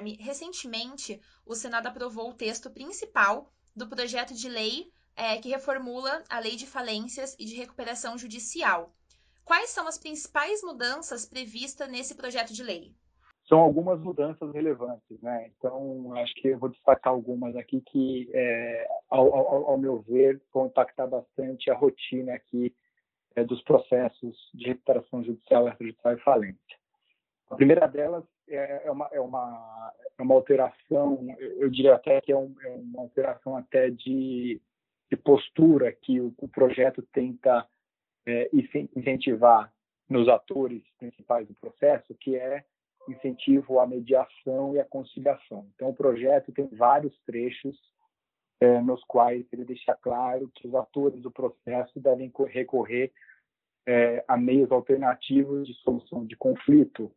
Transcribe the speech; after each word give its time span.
Guilherme, 0.00 0.16
recentemente 0.20 1.20
o 1.46 1.54
Senado 1.54 1.86
aprovou 1.86 2.30
o 2.30 2.34
texto 2.34 2.70
principal 2.70 3.50
do 3.76 3.88
projeto 3.88 4.34
de 4.34 4.48
lei 4.48 4.90
é, 5.16 5.36
que 5.36 5.50
reformula 5.50 6.22
a 6.28 6.40
Lei 6.40 6.56
de 6.56 6.66
Falências 6.66 7.36
e 7.38 7.44
de 7.44 7.54
Recuperação 7.54 8.16
Judicial. 8.16 8.92
Quais 9.44 9.70
são 9.70 9.86
as 9.86 9.98
principais 9.98 10.62
mudanças 10.62 11.26
previstas 11.26 11.90
nesse 11.90 12.16
projeto 12.16 12.52
de 12.52 12.62
lei? 12.62 12.94
São 13.48 13.58
algumas 13.58 14.00
mudanças 14.00 14.52
relevantes, 14.52 15.20
né? 15.20 15.50
Então, 15.58 16.14
acho 16.14 16.32
que 16.34 16.48
eu 16.48 16.58
vou 16.58 16.68
destacar 16.68 17.12
algumas 17.12 17.56
aqui 17.56 17.80
que, 17.80 18.30
é, 18.32 18.86
ao, 19.10 19.34
ao, 19.34 19.70
ao, 19.70 19.78
meu 19.78 20.00
ver, 20.02 20.40
vão 20.54 20.66
impactar 20.66 21.08
bastante 21.08 21.68
a 21.68 21.74
rotina 21.74 22.34
aqui 22.34 22.72
é, 23.34 23.42
dos 23.42 23.60
processos 23.62 24.36
de 24.54 24.68
recuperação 24.68 25.24
judicial, 25.24 25.68
extrajudicial 25.68 26.14
e 26.14 26.20
falência. 26.20 26.80
A 27.50 27.56
primeira 27.56 27.88
delas 27.88 28.24
é, 28.50 28.82
é, 28.84 28.90
uma, 28.90 29.08
é, 29.12 29.20
uma, 29.20 29.92
é 30.18 30.22
uma 30.22 30.34
alteração, 30.34 31.18
eu 31.38 31.70
diria 31.70 31.94
até 31.94 32.20
que 32.20 32.32
é, 32.32 32.36
um, 32.36 32.54
é 32.62 32.68
uma 32.68 33.02
alteração 33.02 33.56
até 33.56 33.90
de, 33.90 34.60
de 35.10 35.16
postura 35.16 35.92
que 35.92 36.20
o, 36.20 36.34
o 36.38 36.48
projeto 36.48 37.02
tenta 37.12 37.66
é, 38.26 38.50
incentivar 38.96 39.72
nos 40.08 40.28
atores 40.28 40.82
principais 40.98 41.46
do 41.46 41.54
processo, 41.54 42.14
que 42.16 42.36
é 42.36 42.64
incentivo 43.08 43.78
à 43.78 43.86
mediação 43.86 44.74
e 44.74 44.80
à 44.80 44.84
conciliação. 44.84 45.68
Então, 45.74 45.88
o 45.88 45.94
projeto 45.94 46.52
tem 46.52 46.66
vários 46.68 47.16
trechos 47.24 47.78
é, 48.60 48.80
nos 48.80 49.02
quais 49.04 49.46
ele 49.52 49.64
deixa 49.64 49.94
claro 49.94 50.50
que 50.54 50.68
os 50.68 50.74
atores 50.74 51.22
do 51.22 51.30
processo 51.30 51.98
devem 51.98 52.30
recorrer 52.48 53.10
é, 53.86 54.22
a 54.28 54.36
meios 54.36 54.70
alternativos 54.70 55.66
de 55.66 55.74
solução 55.74 56.26
de 56.26 56.36
conflito, 56.36 57.10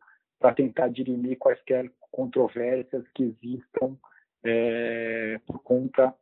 para 0.44 0.54
tentar 0.54 0.88
dirimir 0.88 1.38
quaisquer 1.38 1.90
controvérsias 2.10 3.02
que 3.14 3.22
existam 3.22 3.96
é, 4.44 5.40
por 5.46 5.62
conta 5.62 6.14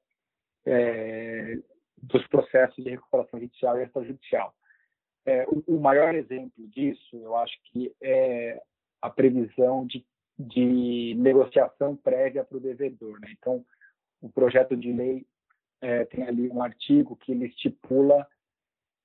é, 0.65 1.59
dos 2.01 2.25
processos 2.29 2.85
de 2.85 2.91
recuperação 2.91 3.41
judicial 3.41 3.81
e 3.81 3.83
extrajudicial. 3.83 4.55
É, 5.27 5.45
o, 5.49 5.65
o, 5.67 5.81
maior 5.81 6.15
exemplo 6.15 6.69
disso, 6.69 7.17
eu 7.17 7.37
acho 7.37 7.59
que 7.65 7.93
é 8.01 8.63
a 9.01 9.11
previsão 9.11 9.85
de, 9.89 10.07
de 10.39 11.17
negociação 11.19 11.97
prévia 11.97 12.45
para 12.45 12.59
o 12.59 12.61
devedor. 12.61 13.19
Né? 13.19 13.35
Então, 13.37 13.67
o 14.21 14.31
projeto 14.31 14.77
de 14.77 14.93
lei 14.93 15.27
é, 15.81 16.05
tem 16.05 16.23
ali 16.23 16.49
um 16.49 16.63
artigo 16.63 17.17
que 17.17 17.33
ele 17.33 17.47
estipula 17.47 18.25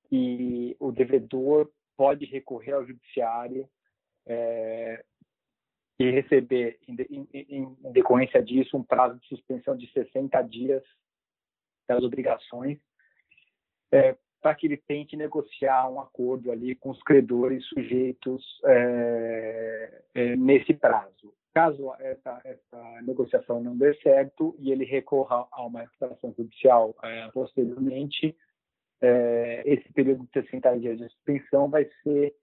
que 0.10 0.78
o 0.80 0.92
devedor 0.92 1.72
pode 1.96 2.26
recorrer 2.26 2.74
ao 2.74 2.86
judiciário 2.86 3.68
é, 4.28 5.04
e 6.00 6.12
receber, 6.12 6.80
em, 6.88 6.96
em, 7.10 7.28
em, 7.34 7.92
decorrência 7.92 8.42
disso, 8.42 8.78
um 8.78 8.84
prazo 8.84 9.20
de 9.20 9.28
suspensão 9.28 9.76
de 9.76 9.92
60 9.92 10.42
dias 10.44 10.84
das 11.88 12.04
obrigações, 12.04 12.78
é, 13.92 14.16
para 14.42 14.54
que 14.54 14.68
ele 14.68 14.78
tente 14.78 15.16
negociar 15.16 15.90
um 15.90 16.00
acordo 16.00 16.52
ali 16.52 16.76
com 16.76 16.92
os 16.92 17.02
credores 17.02 17.66
sujeitos 17.68 18.44
é, 18.66 20.02
é, 20.14 20.36
nesse 20.36 20.74
prazo. 20.74 21.34
Caso 21.54 21.92
essa, 22.00 22.40
essa, 22.44 23.02
negociação 23.02 23.64
não 23.64 23.76
dê 23.76 23.96
certo 23.96 24.56
e 24.60 24.72
ele 24.72 24.86
recorra 24.86 25.48
a 25.52 25.66
uma 25.66 25.82
recuperação 25.82 26.32
judicial 26.38 26.96
é, 27.04 27.30
posteriormente, 27.30 28.38
é, 29.02 29.64
esse 29.66 29.92
período 29.92 30.24
de 30.26 30.42
60 30.42 30.80
dias 30.80 30.98
de 31.00 31.10
suspensão 31.10 31.68
vai 31.68 31.90
ser 32.04 32.36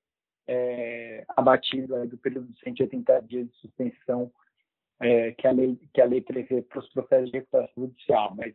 é, 0.46 1.24
abatido 1.36 2.06
do 2.06 2.18
período 2.18 2.48
de 2.52 2.58
180 2.60 3.20
dias 3.22 3.48
de 3.48 3.56
suspensão 3.56 4.30
é, 5.00 5.32
que, 5.32 5.46
a 5.46 5.52
lei, 5.52 5.78
que 5.92 6.00
a 6.00 6.04
lei 6.04 6.20
prevê 6.20 6.62
para 6.62 6.78
os 6.78 6.88
processos 6.92 7.30
de 7.30 7.38
recuperação 7.38 7.84
judicial. 7.84 8.34
Mas 8.36 8.54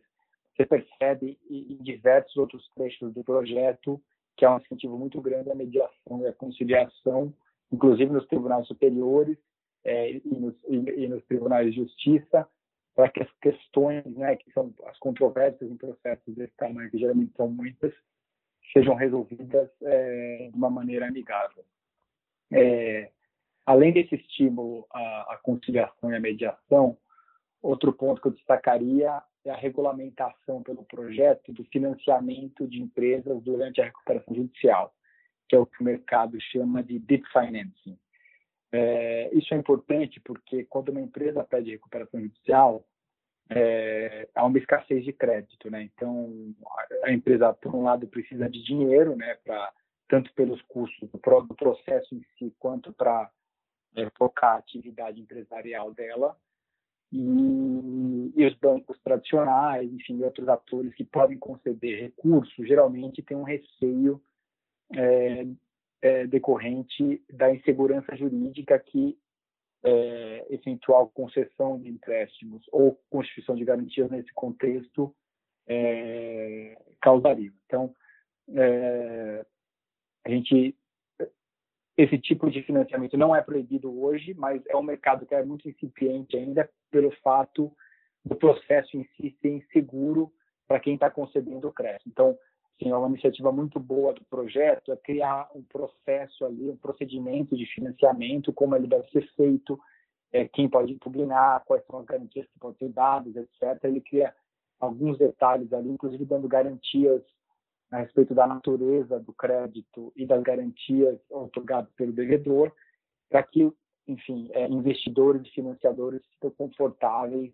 você 0.56 0.66
percebe 0.66 1.38
em, 1.48 1.76
diversos 1.82 2.36
outros 2.36 2.68
trechos 2.74 3.12
do 3.12 3.24
projeto 3.24 4.00
que 4.36 4.44
há 4.44 4.54
um 4.54 4.58
incentivo 4.58 4.98
muito 4.98 5.20
grande 5.20 5.50
à 5.50 5.54
mediação 5.54 6.22
e 6.22 6.26
à 6.26 6.32
conciliação, 6.32 7.32
inclusive 7.70 8.10
nos 8.10 8.26
tribunais 8.26 8.66
superiores 8.66 9.36
é, 9.84 10.12
e, 10.12 10.22
nos, 10.24 10.54
e, 10.68 10.76
e, 10.76 11.08
nos, 11.08 11.24
tribunais 11.26 11.72
de 11.72 11.80
justiça, 11.80 12.48
para 12.94 13.08
que 13.08 13.22
as 13.22 13.30
questões, 13.40 14.04
né, 14.16 14.36
que 14.36 14.50
são 14.52 14.74
as 14.86 14.98
controvérsias 14.98 15.70
em 15.70 15.76
processos 15.76 16.34
desse 16.34 16.54
tamanho, 16.56 16.90
que 16.90 16.98
geralmente 16.98 17.32
são 17.36 17.48
muitas, 17.48 17.92
sejam 18.72 18.94
resolvidas 18.94 19.70
é, 19.82 20.48
de 20.50 20.56
uma 20.56 20.70
maneira 20.70 21.06
amigável. 21.08 21.64
É, 22.52 23.10
além 23.64 23.92
desse 23.92 24.16
estímulo 24.16 24.86
à, 24.92 25.34
à, 25.34 25.38
conciliação 25.42 26.10
e 26.10 26.16
à 26.16 26.20
mediação, 26.20 26.96
outro 27.62 27.92
ponto 27.92 28.20
que 28.20 28.28
eu 28.28 28.32
destacaria 28.32 29.22
é 29.44 29.50
a 29.50 29.56
regulamentação 29.56 30.62
pelo 30.62 30.84
projeto 30.84 31.52
do 31.52 31.64
financiamento 31.64 32.66
de 32.66 32.82
empresas 32.82 33.42
durante 33.42 33.80
a 33.80 33.84
recuperação 33.84 34.34
judicial, 34.34 34.94
que 35.48 35.56
é 35.56 35.58
o 35.58 35.66
que 35.66 35.80
o 35.80 35.84
mercado 35.84 36.38
chama 36.40 36.82
de 36.82 36.98
deep 36.98 37.24
financing. 37.32 37.98
É, 38.72 39.30
isso 39.32 39.52
é 39.52 39.56
importante 39.56 40.20
porque 40.20 40.64
quando 40.64 40.90
uma 40.90 41.00
empresa 41.00 41.42
pede 41.42 41.70
recuperação 41.70 42.20
judicial, 42.20 42.84
é, 43.48 44.28
há 44.34 44.44
uma 44.44 44.58
escassez 44.58 45.04
de 45.04 45.12
crédito, 45.12 45.68
né? 45.68 45.82
Então 45.82 46.54
a 47.02 47.12
empresa, 47.12 47.52
por 47.52 47.74
um 47.74 47.82
lado, 47.82 48.06
precisa 48.06 48.48
de 48.48 48.62
dinheiro, 48.62 49.16
né, 49.16 49.36
para 49.44 49.72
tanto 50.10 50.34
pelos 50.34 50.60
custos 50.62 51.08
do, 51.08 51.54
processo 51.54 52.14
em 52.14 52.22
si 52.36 52.52
quanto 52.58 52.92
para 52.92 53.30
é, 53.94 54.10
focar 54.18 54.56
a 54.56 54.58
atividade 54.58 55.20
empresarial 55.20 55.94
dela. 55.94 56.36
E, 57.12 58.32
e, 58.36 58.46
os 58.46 58.54
bancos 58.56 58.98
tradicionais, 59.02 59.90
enfim, 59.92 60.22
outros 60.22 60.48
atores 60.48 60.92
que 60.94 61.04
podem 61.04 61.38
conceder 61.38 62.00
recursos, 62.00 62.66
geralmente 62.66 63.22
têm 63.22 63.36
um 63.36 63.44
receio 63.44 64.20
é, 64.94 65.46
é, 66.02 66.26
decorrente 66.26 67.22
da 67.32 67.54
insegurança 67.54 68.16
jurídica 68.16 68.78
que 68.78 69.16
é, 69.82 70.46
eventual 70.50 71.08
concessão 71.08 71.80
de 71.80 71.88
empréstimos 71.88 72.64
ou 72.72 73.00
constituição 73.08 73.54
de 73.54 73.64
garantias 73.64 74.10
nesse 74.10 74.32
contexto 74.34 75.14
é, 75.68 76.76
causaria. 77.00 77.52
Então, 77.66 77.94
é, 78.54 79.46
a 80.24 80.30
gente 80.30 80.76
esse 81.96 82.18
tipo 82.18 82.50
de 82.50 82.62
financiamento 82.62 83.16
não 83.16 83.36
é 83.36 83.42
proibido 83.42 84.02
hoje, 84.02 84.32
mas 84.32 84.62
é 84.66 84.76
um 84.76 84.82
mercado 84.82 85.26
que 85.26 85.34
é 85.34 85.44
muito 85.44 85.68
incipiente 85.68 86.36
ainda 86.36 86.68
pelo 86.90 87.10
fato 87.22 87.70
do 88.24 88.34
processo 88.34 88.96
em 88.96 89.04
si 89.16 89.36
ser 89.40 89.48
inseguro 89.48 90.32
para 90.66 90.80
quem 90.80 90.94
está 90.94 91.10
concedendo 91.10 91.68
o 91.68 91.72
crédito. 91.72 92.08
Então, 92.08 92.38
sim, 92.78 92.90
é 92.90 92.96
uma 92.96 93.08
iniciativa 93.08 93.52
muito 93.52 93.78
boa 93.78 94.14
do 94.14 94.24
projeto 94.24 94.92
é 94.92 94.96
criar 94.96 95.50
um 95.54 95.62
processo 95.62 96.44
ali, 96.44 96.70
um 96.70 96.76
procedimento 96.76 97.56
de 97.56 97.66
financiamento, 97.66 98.52
como 98.52 98.74
ele 98.76 98.86
deve 98.86 99.08
ser 99.10 99.28
feito, 99.34 99.78
é, 100.32 100.46
quem 100.48 100.68
pode 100.68 100.92
impugnar, 100.92 101.64
quais 101.66 101.84
são 101.86 101.98
as 101.98 102.06
garantias 102.06 102.46
que 102.46 102.58
podem 102.58 102.78
ser 102.78 102.88
dadas, 102.92 103.34
etc. 103.36 103.84
Ele 103.84 104.00
cria 104.00 104.34
alguns 104.78 105.18
detalhes 105.18 105.72
ali, 105.72 105.90
inclusive 105.90 106.24
dando 106.24 106.48
garantias 106.48 107.22
a 107.90 107.98
respeito 107.98 108.34
da 108.34 108.46
natureza 108.46 109.18
do 109.18 109.32
crédito 109.32 110.12
e 110.14 110.24
das 110.24 110.42
garantias 110.42 111.18
otorgadas 111.30 111.92
pelo 111.94 112.12
devedor, 112.12 112.72
para 113.28 113.42
que, 113.42 113.70
enfim, 114.06 114.48
é, 114.52 114.68
investidores 114.68 115.46
e 115.46 115.50
financiadores 115.50 116.22
estejam 116.32 116.56
confortáveis 116.56 117.52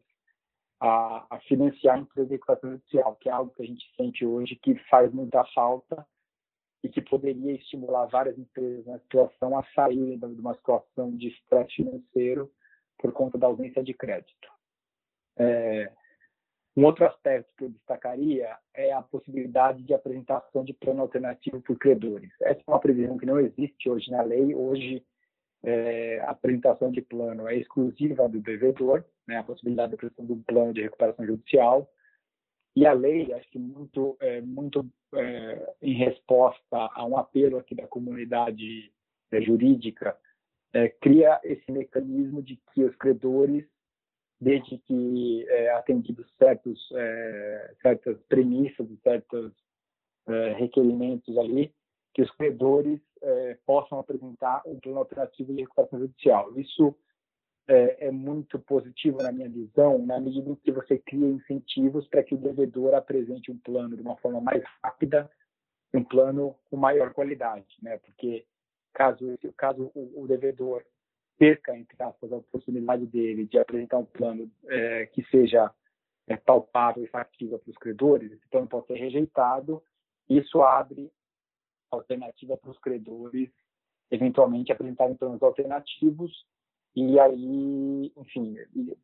a, 0.80 1.26
a 1.30 1.40
financiar 1.40 1.96
a 1.96 2.00
empresa 2.00 2.28
de 2.28 2.34
recuperação 2.34 2.70
judicial, 2.72 3.16
que 3.16 3.28
é 3.28 3.32
algo 3.32 3.52
que 3.54 3.62
a 3.62 3.66
gente 3.66 3.84
sente 3.96 4.26
hoje 4.26 4.56
que 4.56 4.74
faz 4.90 5.12
muita 5.12 5.44
falta 5.54 6.06
e 6.82 6.88
que 6.88 7.00
poderia 7.00 7.52
estimular 7.52 8.06
várias 8.06 8.38
empresas 8.38 8.84
na 8.86 8.98
situação 9.00 9.58
a 9.58 9.64
saírem 9.74 10.18
de 10.18 10.40
uma 10.40 10.54
situação 10.54 11.16
de 11.16 11.28
estresse 11.28 11.76
financeiro 11.76 12.50
por 12.98 13.12
conta 13.12 13.38
da 13.38 13.46
ausência 13.46 13.82
de 13.82 13.94
crédito. 13.94 14.48
É, 15.38 15.92
um 16.76 16.84
outro 16.84 17.06
aspecto 17.06 17.50
que 17.56 17.64
eu 17.64 17.70
destacaria 17.70 18.54
é 18.74 18.92
a 18.92 19.00
possibilidade 19.00 19.82
de 19.82 19.94
apresentação 19.94 20.62
de 20.62 20.74
plano 20.74 21.00
alternativo 21.00 21.60
por 21.62 21.78
credores. 21.78 22.30
Essa 22.42 22.60
é 22.60 22.70
uma 22.70 22.78
previsão 22.78 23.16
que 23.16 23.24
não 23.24 23.40
existe 23.40 23.88
hoje 23.88 24.10
na 24.10 24.20
lei. 24.20 24.54
Hoje, 24.54 25.02
é, 25.62 26.20
a 26.20 26.30
apresentação 26.30 26.90
de 26.90 27.00
plano 27.00 27.48
é 27.48 27.56
exclusiva 27.56 28.28
do 28.28 28.40
devedor, 28.40 29.04
né, 29.26 29.38
a 29.38 29.42
possibilidade 29.42 29.90
de 29.90 29.94
apresentação 29.94 30.26
de 30.26 30.32
um 30.32 30.42
plano 30.42 30.74
de 30.74 30.82
recuperação 30.82 31.24
judicial. 31.24 31.90
E 32.76 32.84
a 32.84 32.92
lei, 32.92 33.32
acho 33.32 33.48
que 33.50 33.58
muito, 33.58 34.14
é, 34.20 34.42
muito 34.42 34.86
é, 35.14 35.74
em 35.80 35.94
resposta 35.94 36.90
a 36.94 37.06
um 37.06 37.16
apelo 37.16 37.56
aqui 37.56 37.74
da 37.74 37.86
comunidade 37.86 38.92
é, 39.32 39.40
jurídica, 39.40 40.14
é, 40.74 40.90
cria 40.90 41.40
esse 41.42 41.72
mecanismo 41.72 42.42
de 42.42 42.60
que 42.74 42.84
os 42.84 42.94
credores 42.96 43.64
desde 44.40 44.78
que 44.78 45.46
é, 45.48 45.70
atendidos 45.70 46.26
certos 46.38 46.78
é, 46.94 47.74
certas 47.82 48.18
premissas 48.28 48.86
certos 49.02 49.52
é, 50.28 50.52
requerimentos 50.54 51.36
ali 51.38 51.72
que 52.12 52.22
os 52.22 52.30
credores 52.32 53.00
é, 53.22 53.58
possam 53.66 53.98
apresentar 53.98 54.62
um 54.66 54.80
plano 54.80 54.98
alternativo 54.98 55.52
de 55.52 55.60
recuperação 55.60 55.98
judicial. 55.98 56.58
Isso 56.58 56.94
é, 57.68 58.06
é, 58.06 58.10
muito 58.10 58.58
positivo 58.58 59.18
na 59.22 59.32
minha 59.32 59.48
visão, 59.48 59.98
na 59.98 60.20
medida 60.20 60.48
em 60.48 60.54
que 60.54 60.72
você 60.72 60.98
cria 60.98 61.26
incentivos 61.26 62.06
para 62.08 62.22
que 62.22 62.34
o 62.34 62.38
devedor 62.38 62.94
apresente 62.94 63.50
um 63.50 63.58
plano 63.58 63.96
de 63.96 64.02
uma 64.02 64.16
forma 64.16 64.40
mais 64.40 64.62
rápida, 64.82 65.30
um 65.92 66.04
plano 66.04 66.56
com 66.70 66.76
maior 66.76 67.12
qualidade, 67.12 67.66
né? 67.82 67.98
Porque 67.98 68.46
caso 68.94 69.38
caso 69.56 69.90
o, 69.94 70.22
o 70.22 70.26
devedor 70.26 70.84
perca 71.38 71.76
entre 71.76 72.02
aspas 72.02 72.32
a 72.32 72.36
oportunidade 72.36 73.06
dele 73.06 73.46
de 73.46 73.58
apresentar 73.58 73.98
um 73.98 74.04
plano 74.04 74.50
é, 74.66 75.06
que 75.06 75.22
seja 75.30 75.70
é, 76.26 76.36
palpável 76.36 77.04
e 77.04 77.08
factível 77.08 77.58
para 77.58 77.70
os 77.70 77.78
credores, 77.78 78.32
esse 78.32 78.48
plano 78.48 78.66
pode 78.66 78.86
ser 78.86 78.94
rejeitado. 78.94 79.82
Isso 80.28 80.62
abre 80.62 81.10
alternativa 81.90 82.56
para 82.56 82.70
os 82.70 82.78
credores 82.78 83.48
eventualmente 84.10 84.72
apresentarem 84.72 85.16
planos 85.16 85.42
alternativos 85.42 86.44
e 86.96 87.20
aí, 87.20 88.12
enfim, 88.16 88.56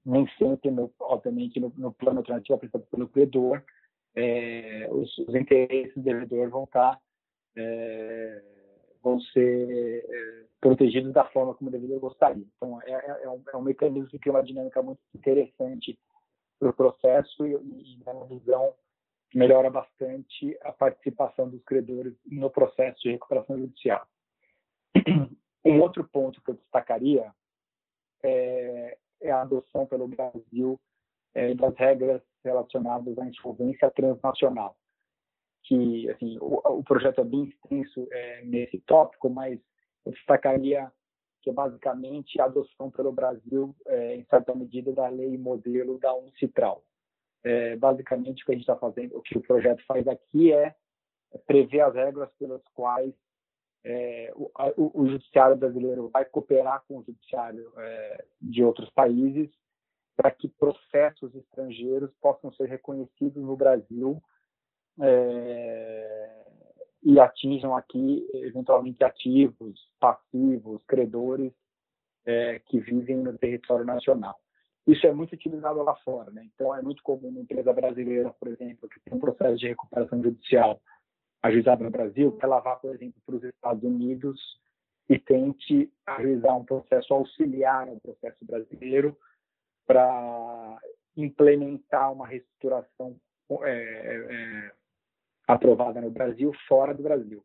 nem 0.04 0.26
sempre, 0.38 0.70
no, 0.70 0.90
obviamente, 0.98 1.60
no, 1.60 1.70
no, 1.76 1.92
plano 1.92 2.20
alternativo 2.20 2.54
apresentado 2.54 2.86
pelo 2.90 3.06
credor, 3.06 3.62
é, 4.14 4.88
os, 4.90 5.18
os, 5.18 5.34
interesses 5.34 5.94
do 5.94 6.00
devedor 6.00 6.48
vão 6.48 6.64
estar 6.64 6.98
é, 7.54 8.42
vão 9.02 9.20
ser 9.20 10.04
é, 10.08 10.44
protegidos 10.60 11.12
da 11.12 11.24
forma 11.24 11.54
como 11.54 11.68
o 11.68 11.72
devedor 11.72 12.00
gostaria. 12.00 12.44
Então, 12.56 12.80
é, 12.82 12.92
é, 12.92 13.24
é 13.24 13.28
um, 13.28 13.42
é 13.52 13.56
um, 13.56 13.62
mecanismo 13.62 14.08
que 14.08 14.18
cria 14.18 14.32
uma 14.32 14.42
dinâmica 14.42 14.82
muito 14.82 15.00
interessante 15.14 15.98
para 16.58 16.70
o 16.70 16.72
processo 16.72 17.46
e, 17.46 17.52
na 18.04 18.14
minha 18.14 18.26
visão, 18.26 18.72
melhora 19.34 19.70
bastante 19.70 20.56
a 20.62 20.72
participação 20.72 21.48
dos 21.48 21.62
credores 21.64 22.14
no 22.26 22.50
processo 22.50 23.00
de 23.02 23.12
recuperação 23.12 23.58
judicial. 23.58 24.06
Um 25.64 25.80
outro 25.80 26.02
ponto 26.02 26.42
que 26.42 26.50
eu 26.50 26.56
destacaria 26.56 27.32
é, 28.20 28.98
é 29.20 29.30
a 29.30 29.42
adoção 29.42 29.86
pelo 29.86 30.08
Brasil 30.08 30.80
é, 31.34 31.54
das 31.54 31.72
regras 31.76 32.20
relacionadas 32.44 33.16
à 33.16 33.26
insolvência 33.26 33.88
transnacional. 33.92 34.76
Que, 35.64 36.10
assim, 36.10 36.38
o, 36.40 36.60
o 36.78 36.82
projeto 36.82 37.20
é 37.20 37.24
bem 37.24 37.44
extenso 37.44 38.08
é, 38.10 38.44
nesse 38.44 38.78
tópico, 38.80 39.30
mas 39.30 39.60
eu 40.04 40.12
destacaria 40.12 40.90
que 41.40 41.50
é 41.50 41.52
basicamente 41.52 42.40
a 42.40 42.44
adoção 42.44 42.90
pelo 42.90 43.12
Brasil, 43.12 43.74
é, 43.86 44.16
em 44.16 44.24
certa 44.26 44.54
medida, 44.54 44.92
da 44.92 45.08
lei 45.08 45.36
modelo 45.36 45.98
da 45.98 46.14
Uncitral. 46.14 46.84
É, 47.42 47.76
basicamente, 47.76 48.42
o 48.42 48.46
que 48.46 48.52
a 48.52 48.54
gente 48.54 48.62
está 48.62 48.76
fazendo, 48.76 49.16
o 49.16 49.22
que 49.22 49.36
o 49.36 49.42
projeto 49.42 49.84
faz 49.84 50.06
aqui 50.06 50.52
é 50.52 50.74
prever 51.46 51.80
as 51.80 51.94
regras 51.94 52.30
pelas 52.38 52.62
quais 52.74 53.12
é, 53.84 54.32
o, 54.36 54.50
o, 54.76 55.02
o, 55.02 55.08
judiciário 55.08 55.56
brasileiro 55.56 56.08
vai 56.08 56.24
cooperar 56.24 56.84
com 56.86 56.98
o 56.98 57.02
judiciário 57.02 57.72
é, 57.76 58.24
de 58.40 58.62
outros 58.62 58.88
países 58.90 59.50
para 60.16 60.30
que 60.30 60.48
processos 60.48 61.34
estrangeiros 61.34 62.12
possam 62.20 62.52
ser 62.52 62.68
reconhecidos 62.68 63.42
no 63.42 63.56
Brasil 63.56 64.22
é, 65.00 66.44
e 67.02 67.18
atinjam 67.18 67.76
aqui 67.76 68.26
eventualmente 68.34 69.02
ativos, 69.02 69.80
passivos, 69.98 70.82
credores 70.86 71.52
é, 72.24 72.60
que 72.60 72.78
vivem 72.80 73.16
no 73.16 73.36
território 73.36 73.84
nacional. 73.84 74.36
Isso 74.86 75.06
é 75.06 75.12
muito 75.12 75.32
utilizado 75.32 75.82
lá 75.82 75.94
fora, 75.96 76.30
né? 76.30 76.44
Então 76.54 76.74
é 76.74 76.82
muito 76.82 77.02
comum 77.02 77.28
uma 77.28 77.40
empresa 77.40 77.72
brasileira, 77.72 78.30
por 78.30 78.48
exemplo, 78.48 78.88
que 78.88 79.00
tem 79.00 79.14
um 79.14 79.20
processo 79.20 79.56
de 79.56 79.68
recuperação 79.68 80.22
judicial 80.22 80.80
ajuizado 81.42 81.82
no 81.82 81.90
Brasil, 81.90 82.38
ela 82.40 82.60
vá, 82.60 82.76
por 82.76 82.94
exemplo, 82.94 83.20
para 83.26 83.34
os 83.34 83.42
Estados 83.42 83.82
Unidos 83.82 84.40
e 85.08 85.18
tente 85.18 85.92
ajuizar 86.06 86.56
um 86.56 86.64
processo 86.64 87.12
auxiliar 87.12 87.88
ao 87.88 88.00
processo 88.00 88.44
brasileiro 88.44 89.16
para 89.86 90.78
implementar 91.16 92.12
uma 92.12 92.26
reestruturação 92.26 93.16
é, 93.62 93.72
é, 93.72 94.72
aprovada 95.46 96.00
no 96.00 96.10
Brasil 96.10 96.52
fora 96.68 96.94
do 96.94 97.02
Brasil, 97.02 97.44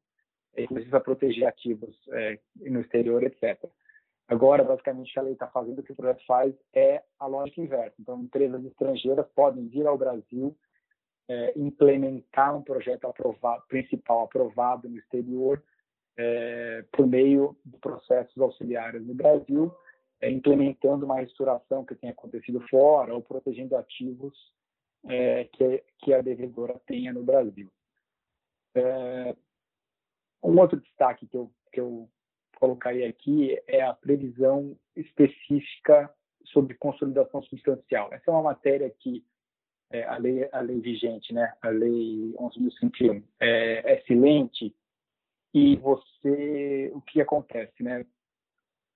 inclusive 0.58 0.90
para 0.90 1.00
proteger 1.00 1.48
ativos 1.48 1.96
é, 2.12 2.40
no 2.56 2.82
exterior, 2.82 3.24
etc. 3.24 3.64
Agora, 4.28 4.64
basicamente, 4.64 5.18
a 5.18 5.22
lei 5.22 5.34
está 5.34 5.48
fazendo, 5.48 5.80
o 5.80 5.84
que 5.84 5.94
o 5.94 5.96
projeto 5.96 6.26
faz 6.26 6.54
é 6.74 7.02
a 7.18 7.26
lógica 7.28 7.62
inversa. 7.62 7.96
Então, 8.00 8.20
empresas 8.20 8.64
estrangeiras 8.66 9.26
podem 9.34 9.68
vir 9.68 9.88
ao 9.88 9.98
Brasil 9.98 10.56
é, 11.30 11.54
implementar 11.58 12.56
um 12.56 12.62
projeto 12.62 13.06
aprovado, 13.06 13.64
principal 13.68 14.24
aprovado 14.24 14.90
no 14.90 14.98
exterior 14.98 15.64
é, 16.18 16.84
por 16.92 17.06
meio 17.06 17.56
de 17.66 17.78
processos 17.78 18.38
auxiliares 18.38 19.06
no 19.06 19.14
Brasil, 19.14 19.74
é, 20.20 20.32
implementando 20.32 21.06
uma 21.06 21.20
restauração 21.20 21.86
que 21.86 21.96
tenha 21.96 22.12
acontecido 22.12 22.60
fora 22.70 23.14
ou 23.14 23.22
protegendo 23.22 23.76
ativos 23.76 24.36
é, 25.08 25.46
que, 25.46 25.84
que, 26.00 26.14
a 26.14 26.22
devedora 26.22 26.80
tenha 26.86 27.14
no 27.14 27.24
Brasil. 27.24 27.70
É, 28.78 29.36
um 30.44 30.60
outro 30.60 30.80
destaque 30.80 31.28
que 31.28 31.36
eu, 31.36 31.52
que 31.72 31.80
eu 31.80 32.10
colocaria 32.60 33.10
aqui 33.10 33.60
é 33.68 33.82
a 33.82 33.94
previsão 33.94 34.78
específica 34.96 36.14
sobre 36.46 36.76
consolidação 36.76 37.42
substancial. 37.44 38.14
Essa 38.14 38.30
é 38.30 38.34
uma 38.34 38.44
matéria 38.44 38.90
que 38.90 39.24
é, 39.90 40.04
a, 40.04 40.18
lei, 40.18 40.48
a 40.52 40.60
lei 40.60 40.80
vigente, 40.80 41.34
né, 41.34 41.54
a 41.62 41.70
lei 41.70 42.34
11.051, 42.38 43.24
é, 43.40 43.94
é 43.94 44.02
silente 44.02 44.76
e 45.54 45.76
você, 45.78 46.92
o 46.94 47.02
que 47.02 47.22
acontece, 47.22 47.82
né? 47.82 48.06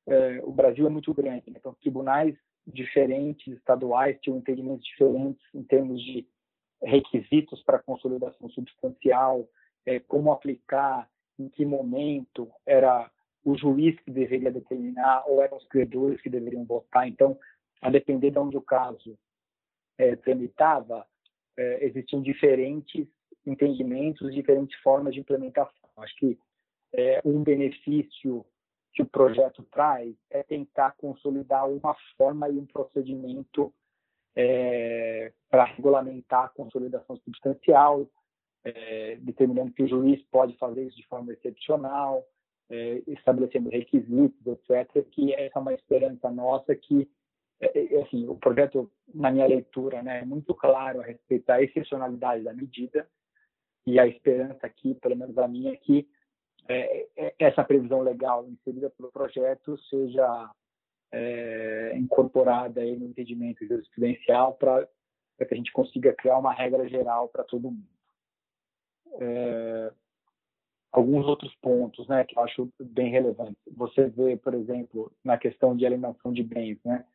É, 0.08 0.42
o 0.44 0.52
Brasil 0.52 0.86
é 0.86 0.90
muito 0.90 1.14
grande, 1.14 1.50
né? 1.50 1.58
então 1.58 1.76
tribunais 1.76 2.36
diferentes, 2.68 3.56
estaduais, 3.56 4.20
tinham 4.22 4.38
entendimentos 4.38 4.84
diferentes 4.86 5.44
em 5.54 5.64
termos 5.64 6.02
de 6.02 6.28
requisitos 6.82 7.62
para 7.64 7.80
consolidação 7.80 8.50
substancial, 8.50 9.48
é, 9.86 10.00
como 10.00 10.32
aplicar, 10.32 11.10
em 11.40 11.50
que 11.50 11.66
momento 11.66 12.52
era 12.66 13.10
o 13.44 13.58
juiz 13.58 14.00
que 14.02 14.12
deveria 14.12 14.52
determinar 14.52 15.24
ou 15.28 15.42
eram 15.42 15.58
os 15.58 15.68
credores 15.68 16.22
que 16.22 16.30
deveriam 16.30 16.64
votar. 16.66 17.08
Então, 17.08 17.38
a 17.82 17.90
depender 17.90 18.32
de 18.32 18.38
onde 18.38 18.58
o 18.58 18.62
caso 18.62 19.18
é, 19.98 20.16
tramitava, 20.16 21.06
é, 21.58 21.86
existiam 21.86 22.22
diferentes 22.22 23.08
entendimentos, 23.46 24.34
diferentes 24.34 24.80
formas 24.82 25.14
de 25.14 25.20
implementação. 25.20 25.90
Acho 25.98 26.16
que 26.18 26.38
é, 26.94 27.22
um 27.26 27.42
benefício 27.44 28.46
que 28.94 29.02
o 29.02 29.06
projeto 29.06 29.64
traz 29.72 30.14
é 30.30 30.44
tentar 30.44 30.92
consolidar 30.98 31.68
uma 31.68 31.96
forma 32.18 32.50
e 32.50 32.58
um 32.58 32.66
procedimento 32.66 33.74
é, 34.36 35.32
para 35.50 35.66
regulamentar 35.66 36.46
a 36.46 36.50
consolidação 36.50 37.16
substancial, 37.18 38.08
é, 38.64 39.18
determinando 39.22 39.72
que 39.74 39.84
o 39.84 39.88
juiz 39.88 40.22
pode 40.32 40.56
fazer 40.58 40.84
isso 40.84 40.98
de 40.98 41.08
forma 41.08 41.34
excepcional, 41.34 42.26
é, 42.70 43.02
estabelecendo 43.08 43.70
requisitos, 43.70 44.40
etc., 44.46 45.06
que 45.12 45.34
essa 45.34 45.60
é 45.60 45.62
uma 45.62 45.74
esperança 45.74 46.30
nossa 46.30 46.76
que 46.76 47.10
é, 47.62 47.96
é, 47.96 48.02
assim, 48.02 48.28
o 48.28 48.36
projeto, 48.36 48.92
na 49.14 49.32
minha 49.32 49.46
leitura, 49.46 50.02
né, 50.02 50.22
é 50.22 50.26
muito 50.26 50.54
claro 50.56 51.00
a 51.00 51.04
respeito 51.04 51.46
da 51.46 51.62
excepcionalidade 51.62 52.44
da 52.44 52.54
medida 52.54 53.08
e 53.86 54.00
a 54.00 54.08
esperança 54.08 54.66
aqui, 54.66 54.96
pelo 54.96 55.16
menos 55.16 55.38
a 55.38 55.48
minha, 55.48 55.76
que 55.78 56.08
é, 56.68 57.08
é, 57.16 57.36
essa 57.40 57.64
previsão 57.64 58.02
legal 58.02 58.48
inserida 58.48 58.90
pelo 58.90 59.12
projeto 59.12 59.78
seja 59.90 60.52
incorporada 61.94 62.80
aí 62.80 62.98
no 62.98 63.06
entendimento 63.06 63.68
jurisprudencial 63.68 64.54
para 64.54 64.88
que 65.38 65.54
a 65.54 65.58
gente 65.58 65.74
consiga 65.74 66.14
criar 66.14 66.38
uma 66.38 66.54
regra 66.54 66.88
geral 66.88 67.28
para 67.28 67.44
todo 67.44 67.70
mundo. 67.70 68.01
É, 69.20 69.92
alguns 70.92 71.26
outros 71.26 71.54
pontos, 71.56 72.08
né, 72.08 72.24
que 72.24 72.38
eu 72.38 72.44
acho 72.44 72.70
bem 72.80 73.12
relevantes. 73.12 73.58
Você 73.76 74.08
vê, 74.08 74.36
por 74.38 74.54
exemplo, 74.54 75.12
na 75.24 75.38
questão 75.38 75.76
de 75.76 75.86
alienação 75.86 76.32
de 76.34 76.44
bens, 76.44 76.78
né, 76.84 77.06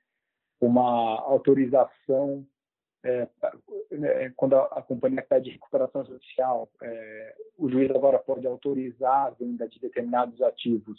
uma 0.60 1.20
autorização 1.20 2.46
é, 3.04 3.28
né, 3.90 4.32
quando 4.36 4.56
a, 4.56 4.64
a, 4.64 4.82
companhia 4.82 5.22
pede 5.22 5.50
recuperação 5.50 6.04
judicial, 6.04 6.68
é, 6.82 7.34
o 7.56 7.68
juiz 7.68 7.90
agora 7.90 8.18
pode 8.18 8.46
autorizar 8.46 9.26
a 9.26 9.30
venda 9.30 9.68
de 9.68 9.78
determinados 9.78 10.40
ativos 10.42 10.98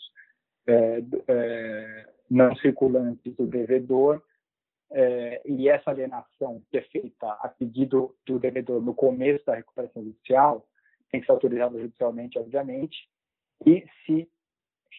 é, 0.67 1.01
é 1.27 2.09
não 2.29 2.55
circulantes 2.57 3.35
do 3.35 3.47
devedor, 3.47 4.21
é, 4.91 5.41
e 5.45 5.67
essa 5.67 5.91
alienação 5.91 6.61
que 6.69 6.77
é 6.77 6.81
feita 6.81 7.27
a 7.41 7.49
pedido 7.49 8.15
do 8.25 8.39
devedor 8.39 8.81
no 8.81 8.93
começo 8.93 9.45
da 9.45 9.55
recuperação 9.55 10.03
judicial 10.03 10.65
tem 11.11 11.19
que 11.19 11.25
ser 11.25 11.31
autorizada 11.31 11.79
judicialmente, 11.79 12.37
obviamente, 12.37 13.07
e 13.65 13.85
se 14.05 14.29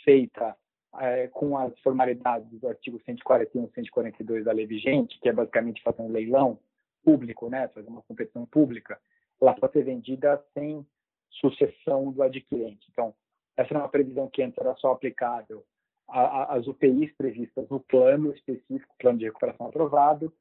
feita 0.05 0.57
é, 1.01 1.29
com 1.29 1.57
as 1.57 1.79
formalidades 1.81 2.49
do 2.61 2.69
artigo 2.69 3.01
141 3.05 3.65
e 3.65 3.71
142 3.75 4.45
da 4.45 4.53
lei 4.53 4.67
vigente, 4.67 5.19
que 5.21 5.29
é 5.29 5.33
basicamente 5.33 5.83
fazer 5.83 6.03
um 6.03 6.11
leilão 6.11 6.59
público, 7.05 7.49
né, 7.49 7.69
fazer 7.69 7.89
uma 7.89 8.03
competição 8.03 8.47
pública, 8.47 8.99
ela 9.41 9.55
pode 9.55 9.73
ser 9.73 9.85
vendida 9.85 10.43
sem 10.53 10.87
sucessão 11.31 12.11
do 12.11 12.23
adquirente. 12.23 12.87
Então, 12.91 13.15
essa 13.57 13.75
é 13.75 13.77
uma 13.77 13.89
previsão 13.89 14.29
que 14.29 14.43
antes 14.43 14.59
era 14.59 14.75
só 14.77 14.93
aplicável 14.93 15.65
as 16.09 16.67
UPIs 16.67 17.13
previstas 17.17 17.69
no 17.69 17.81
plano 17.81 18.33
específico, 18.33 18.95
plano 18.99 19.19
de 19.19 19.27
recuperação 19.27 19.67
aprovado, 19.67 20.33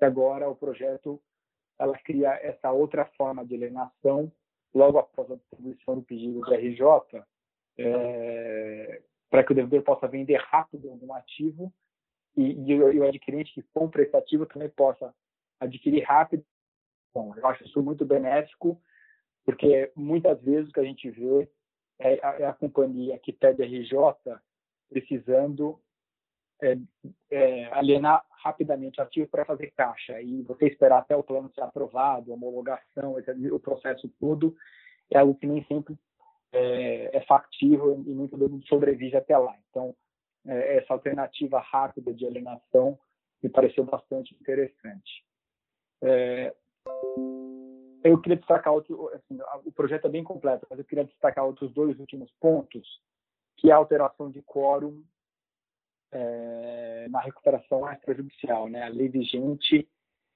e 0.00 0.04
agora 0.04 0.48
o 0.48 0.54
projeto 0.54 1.20
ela 1.78 1.98
cria 1.98 2.30
essa 2.42 2.70
outra 2.70 3.04
forma 3.16 3.44
de 3.44 3.54
alienação 3.54 4.32
logo 4.74 4.98
após 4.98 5.30
a 5.30 5.36
distribuição 5.36 5.96
do 5.96 6.02
pedido 6.02 6.40
do 6.40 6.54
RJ, 6.54 7.24
é, 7.78 9.02
para 9.30 9.44
que 9.44 9.52
o 9.52 9.54
devedor 9.54 9.82
possa 9.82 10.08
vender 10.08 10.36
rápido 10.36 10.90
algum 10.90 11.12
ativo 11.14 11.72
e, 12.36 12.52
e, 12.52 12.80
o, 12.80 12.92
e 12.92 13.00
o 13.00 13.04
adquirente 13.04 13.52
que 13.54 13.62
compra 13.74 14.02
esse 14.02 14.16
ativo 14.16 14.46
também 14.46 14.68
possa 14.68 15.14
adquirir 15.60 16.02
rápido. 16.02 16.44
Bom, 17.14 17.34
eu 17.36 17.46
acho 17.46 17.64
isso 17.64 17.82
muito 17.82 18.04
benéfico, 18.04 18.80
porque 19.44 19.90
muitas 19.96 20.40
vezes 20.42 20.68
o 20.68 20.72
que 20.72 20.80
a 20.80 20.84
gente 20.84 21.10
vê 21.10 21.48
é 21.98 22.26
a, 22.26 22.40
é 22.40 22.46
a 22.46 22.52
companhia 22.52 23.18
que 23.18 23.32
pede 23.32 23.62
RJ 23.62 23.96
precisando 24.88 25.80
é, 26.62 26.76
é, 27.30 27.64
alienar 27.72 28.24
rapidamente 28.46 29.00
ativo 29.00 29.28
para 29.28 29.44
fazer 29.44 29.72
caixa. 29.72 30.20
E 30.20 30.42
você 30.42 30.66
esperar 30.66 30.98
até 30.98 31.16
o 31.16 31.22
plano 31.22 31.50
ser 31.54 31.62
aprovado, 31.62 32.32
homologação, 32.32 33.16
o 33.52 33.60
processo 33.60 34.08
todo, 34.20 34.56
é 35.10 35.18
algo 35.18 35.34
que 35.34 35.46
nem 35.46 35.64
sempre 35.64 35.96
é, 36.52 37.16
é 37.16 37.20
factível 37.22 38.02
e 38.06 38.14
nem 38.14 38.28
todo 38.28 38.48
mundo 38.48 38.66
sobrevive 38.66 39.16
até 39.16 39.36
lá. 39.36 39.54
Então, 39.70 39.94
é, 40.46 40.78
essa 40.78 40.92
alternativa 40.92 41.58
rápida 41.58 42.14
de 42.14 42.26
alienação 42.26 42.98
me 43.42 43.48
pareceu 43.48 43.84
bastante 43.84 44.34
interessante. 44.34 45.24
É, 46.02 46.54
eu 48.04 48.20
queria 48.20 48.36
destacar 48.36 48.72
outro, 48.72 49.08
assim, 49.08 49.38
o 49.64 49.72
projeto 49.72 50.06
é 50.06 50.10
bem 50.10 50.22
completo, 50.22 50.66
mas 50.70 50.78
eu 50.78 50.84
queria 50.84 51.04
destacar 51.04 51.44
outros 51.44 51.72
dois 51.72 51.98
últimos 51.98 52.30
pontos, 52.40 52.86
que 53.56 53.70
é 53.70 53.72
a 53.72 53.76
alteração 53.76 54.30
de 54.30 54.40
quórum 54.42 55.02
é, 56.12 57.08
na 57.10 57.20
recuperação 57.20 57.90
extrajudicial. 57.90 58.68
Né? 58.68 58.82
A 58.82 58.88
lei 58.88 59.08
vigente 59.08 59.88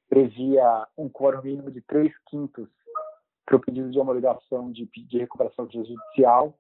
previa 0.09 0.87
um 0.97 1.09
quórum 1.09 1.43
mínimo 1.43 1.71
de 1.71 1.81
3 1.83 2.13
quintos 2.29 2.69
para 3.47 3.57
o 3.57 3.61
pedido 3.61 3.91
de 3.91 3.99
homologação 3.99 4.71
de, 4.71 4.87
de 4.87 5.19
recuperação 5.19 5.65
extrajudicial, 5.67 6.59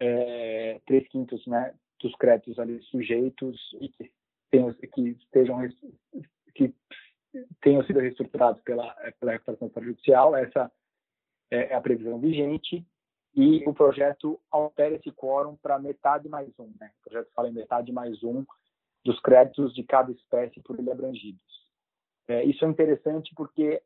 é, 0.00 0.80
3 0.86 1.08
quintos 1.08 1.46
né, 1.46 1.74
dos 2.00 2.14
créditos 2.16 2.58
ali 2.58 2.80
sujeitos 2.84 3.58
e 3.80 3.88
que, 3.88 4.12
tenham, 4.50 4.72
que 4.74 5.00
estejam 5.10 5.58
que 6.54 6.74
tenham 7.60 7.82
sido 7.84 8.00
reestruturados 8.00 8.60
pela, 8.62 8.92
pela 9.18 9.32
recuperação 9.32 9.68
extrajudicial. 9.68 10.36
Essa 10.36 10.70
é, 11.50 11.74
a 11.74 11.80
previsão 11.80 12.18
vigente 12.18 12.84
e 13.34 13.66
o 13.66 13.72
projeto 13.72 14.38
altera 14.50 14.94
esse 14.94 15.10
quórum 15.10 15.56
para 15.56 15.78
metade 15.78 16.28
mais 16.28 16.48
um. 16.58 16.70
Né? 16.78 16.90
O 17.00 17.10
projeto 17.10 17.30
fala 17.34 17.48
em 17.48 17.52
metade 17.52 17.90
mais 17.90 18.22
um 18.22 18.44
dos 19.04 19.18
créditos 19.20 19.74
de 19.74 19.82
cada 19.82 20.12
espécie 20.12 20.60
por 20.60 20.78
ele 20.78 20.90
abrangidos. 20.90 21.40
É, 22.28 22.44
isso 22.44 22.64
é 22.64 22.68
interessante 22.68 23.34
porque, 23.34 23.82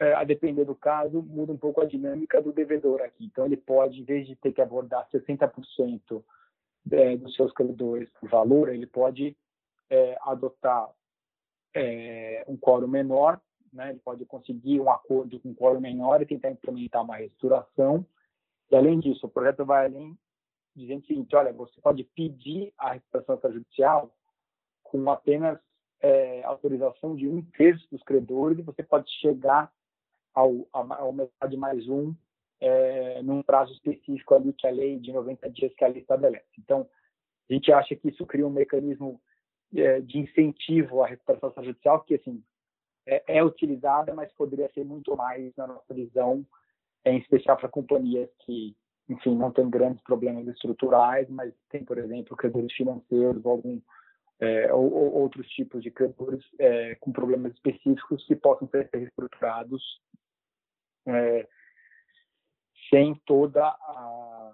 é, 0.00 0.12
a 0.14 0.24
depender 0.24 0.64
do 0.64 0.74
caso, 0.74 1.22
muda 1.22 1.52
um 1.52 1.56
pouco 1.56 1.80
a 1.80 1.86
dinâmica 1.86 2.42
do 2.42 2.52
devedor 2.52 3.00
aqui. 3.00 3.24
Então, 3.24 3.46
ele 3.46 3.56
pode, 3.56 4.00
em 4.00 4.04
vez 4.04 4.26
de 4.26 4.36
ter 4.36 4.52
que 4.52 4.60
abordar 4.60 5.08
60% 5.10 6.22
é, 6.90 7.16
dos 7.16 7.34
seus 7.36 7.52
credores 7.52 8.10
por 8.20 8.28
valor, 8.28 8.68
ele 8.68 8.86
pode 8.86 9.36
é, 9.88 10.18
adotar 10.22 10.90
é, 11.74 12.44
um 12.48 12.56
quórum 12.56 12.88
menor, 12.88 13.40
né? 13.72 13.90
ele 13.90 14.00
pode 14.00 14.24
conseguir 14.26 14.80
um 14.80 14.90
acordo 14.90 15.38
com 15.40 15.50
um 15.50 15.54
quórum 15.54 15.80
menor 15.80 16.20
e 16.20 16.26
tentar 16.26 16.50
implementar 16.50 17.02
uma 17.02 17.16
restauração 17.16 18.04
e, 18.70 18.76
além 18.76 19.00
disso, 19.00 19.26
o 19.26 19.30
projeto 19.30 19.64
vai 19.64 19.86
além, 19.86 20.16
dizendo 20.74 21.02
o 21.02 21.06
seguinte, 21.06 21.34
olha, 21.34 21.52
você 21.52 21.80
pode 21.80 22.04
pedir 22.04 22.72
a 22.78 22.92
recuperação 22.92 23.34
extrajudicial 23.34 24.14
com 24.82 25.10
apenas 25.10 25.58
é, 26.00 26.42
autorização 26.44 27.16
de 27.16 27.26
um 27.28 27.42
terço 27.42 27.86
dos 27.90 28.02
credores 28.02 28.58
e 28.58 28.62
você 28.62 28.82
pode 28.82 29.10
chegar 29.20 29.72
ao, 30.34 30.66
ao 30.72 31.12
metade 31.12 31.56
mais 31.56 31.88
um 31.88 32.14
é, 32.60 33.22
num 33.22 33.42
prazo 33.42 33.72
específico 33.72 34.34
ali 34.34 34.52
que 34.52 34.66
a 34.66 34.70
lei 34.70 34.98
de 34.98 35.12
90 35.12 35.50
dias 35.50 35.72
que 35.74 35.84
a 35.84 35.88
lei 35.88 36.00
estabelece. 36.00 36.46
Então, 36.58 36.88
a 37.48 37.52
gente 37.52 37.72
acha 37.72 37.94
que 37.96 38.08
isso 38.08 38.26
cria 38.26 38.46
um 38.46 38.50
mecanismo 38.50 39.20
é, 39.74 40.00
de 40.00 40.18
incentivo 40.18 41.02
à 41.02 41.06
recuperação 41.06 41.48
extrajudicial 41.48 42.02
que, 42.02 42.14
assim, 42.14 42.42
é, 43.06 43.38
é 43.38 43.44
utilizada, 43.44 44.14
mas 44.14 44.32
poderia 44.32 44.70
ser 44.72 44.84
muito 44.84 45.16
mais, 45.16 45.54
na 45.56 45.66
nossa 45.66 45.94
visão, 45.94 46.44
em 47.04 47.18
especial 47.18 47.56
para 47.56 47.68
companhias 47.68 48.30
que, 48.40 48.76
enfim, 49.08 49.34
não 49.34 49.50
têm 49.50 49.68
grandes 49.68 50.02
problemas 50.02 50.46
estruturais, 50.48 51.28
mas 51.28 51.52
tem, 51.70 51.84
por 51.84 51.98
exemplo, 51.98 52.36
credores 52.36 52.72
financeiros 52.72 53.44
ou, 53.44 53.52
algum, 53.52 53.80
é, 54.40 54.72
ou, 54.72 54.92
ou 54.92 55.12
outros 55.14 55.48
tipos 55.50 55.82
de 55.82 55.90
credores 55.90 56.44
é, 56.58 56.94
com 56.96 57.12
problemas 57.12 57.52
específicos 57.54 58.24
que 58.26 58.36
possam 58.36 58.68
ser 58.68 58.88
reestruturados 58.92 59.82
é, 61.06 61.48
sem 62.90 63.14
toda 63.26 63.66
a, 63.66 64.52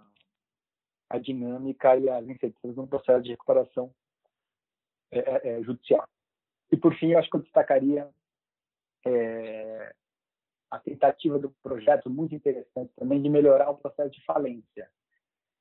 a, 1.11 1.19
dinâmica 1.19 1.97
e 1.97 2.09
as 2.09 2.27
incertezas 2.27 2.77
no 2.77 2.87
processo 2.87 3.23
de 3.23 3.31
recuperação 3.31 3.93
é, 5.11 5.19
é, 5.19 5.49
é, 5.49 5.63
judicial. 5.63 6.05
E, 6.71 6.77
por 6.77 6.95
fim, 6.97 7.13
eu 7.13 7.19
acho 7.19 7.31
que 7.31 7.37
eu 7.37 7.43
destacaria 7.43 8.09
é, 9.07 9.95
a 10.75 10.79
tentativa 10.81 11.39
do 11.39 11.51
projeto 11.63 12.11
muito 12.11 12.35
interessante 12.35 12.93
também 12.97 13.23
de 13.23 13.29
melhorar 13.29 13.71
o 13.71 13.77
processo 13.77 14.11
de 14.11 14.25
falência. 14.25 14.89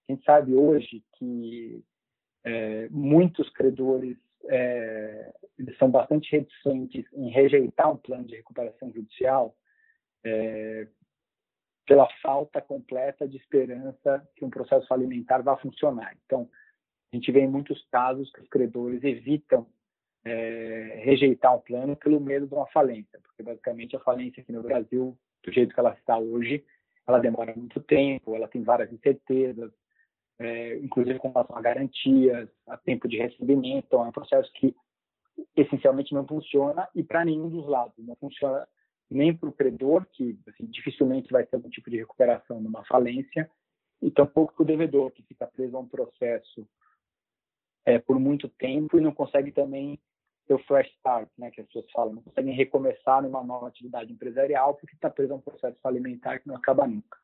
A 0.07 0.11
gente 0.11 0.25
sabe 0.25 0.55
hoje 0.55 1.03
que 1.17 1.83
é, 2.43 2.89
muitos 2.89 3.49
credores 3.51 4.17
é, 4.45 5.33
eles 5.57 5.77
são 5.77 5.89
bastante 5.89 6.31
reticentes 6.31 7.05
em 7.13 7.29
rejeitar 7.29 7.91
um 7.91 7.97
plano 7.97 8.25
de 8.25 8.35
recuperação 8.35 8.91
judicial 8.91 9.55
é, 10.25 10.87
pela 11.85 12.09
falta 12.21 12.61
completa 12.61 13.27
de 13.27 13.37
esperança 13.37 14.27
que 14.35 14.43
um 14.43 14.49
processo 14.49 14.87
falimentar 14.87 15.43
vá 15.43 15.55
funcionar. 15.57 16.17
Então, 16.25 16.49
a 17.11 17.15
gente 17.15 17.31
vê 17.31 17.41
em 17.41 17.47
muitos 17.47 17.85
casos 17.91 18.31
que 18.31 18.41
os 18.41 18.49
credores 18.49 19.03
evitam 19.03 19.67
é, 20.25 21.01
rejeitar 21.03 21.55
um 21.55 21.59
plano 21.59 21.95
pelo 21.95 22.19
medo 22.19 22.47
de 22.47 22.53
uma 22.53 22.67
falência, 22.67 23.19
porque 23.21 23.43
basicamente 23.43 23.95
a 23.95 23.99
falência 23.99 24.41
aqui 24.41 24.51
no 24.51 24.63
Brasil, 24.63 25.17
do 25.43 25.51
jeito 25.51 25.73
que 25.73 25.79
ela 25.79 25.93
está 25.93 26.17
hoje, 26.17 26.63
ela 27.05 27.19
demora 27.19 27.53
muito 27.55 27.81
tempo, 27.81 28.35
ela 28.35 28.47
tem 28.47 28.63
várias 28.63 28.91
incertezas, 28.91 29.71
é, 30.39 30.77
inclusive 30.77 31.19
com 31.19 31.29
relação 31.29 31.57
a 31.57 31.61
garantias, 31.61 32.49
a 32.67 32.77
tempo 32.77 33.07
de 33.07 33.17
recebimento, 33.17 33.87
então 33.87 34.05
é 34.05 34.07
um 34.07 34.11
processo 34.11 34.51
que 34.53 34.73
essencialmente 35.55 36.13
não 36.13 36.25
funciona 36.25 36.87
e 36.95 37.03
para 37.03 37.25
nenhum 37.25 37.49
dos 37.49 37.67
lados, 37.67 37.95
não 37.97 38.15
funciona 38.15 38.67
nem 39.09 39.35
para 39.35 39.49
o 39.49 39.53
credor, 39.53 40.05
que 40.11 40.39
assim, 40.47 40.65
dificilmente 40.65 41.31
vai 41.31 41.45
ter 41.45 41.57
algum 41.57 41.69
tipo 41.69 41.89
de 41.89 41.97
recuperação 41.97 42.61
numa 42.61 42.83
falência, 42.85 43.49
e 44.01 44.11
tampouco 44.11 44.53
para 44.53 44.63
o 44.63 44.65
devedor, 44.65 45.11
que 45.11 45.23
fica 45.23 45.47
preso 45.47 45.77
a 45.77 45.79
um 45.79 45.87
processo 45.87 46.67
é, 47.85 47.99
por 47.99 48.19
muito 48.19 48.49
tempo 48.49 48.97
e 48.97 49.01
não 49.01 49.13
consegue 49.13 49.51
também 49.51 49.99
ter 50.47 50.53
o 50.53 50.59
fresh 50.59 50.89
start, 50.97 51.29
né, 51.37 51.51
que 51.51 51.61
as 51.61 51.67
pessoas 51.67 51.91
falam, 51.91 52.15
não 52.15 52.21
conseguem 52.21 52.53
recomeçar 52.53 53.21
numa 53.21 53.43
nova 53.43 53.67
atividade 53.67 54.11
empresarial 54.11 54.75
porque 54.75 54.95
está 54.95 55.09
preso 55.09 55.33
a 55.33 55.35
um 55.37 55.41
processo 55.41 55.79
falimentar 55.81 56.41
que 56.41 56.47
não 56.47 56.55
acaba 56.55 56.87
nunca. 56.87 57.17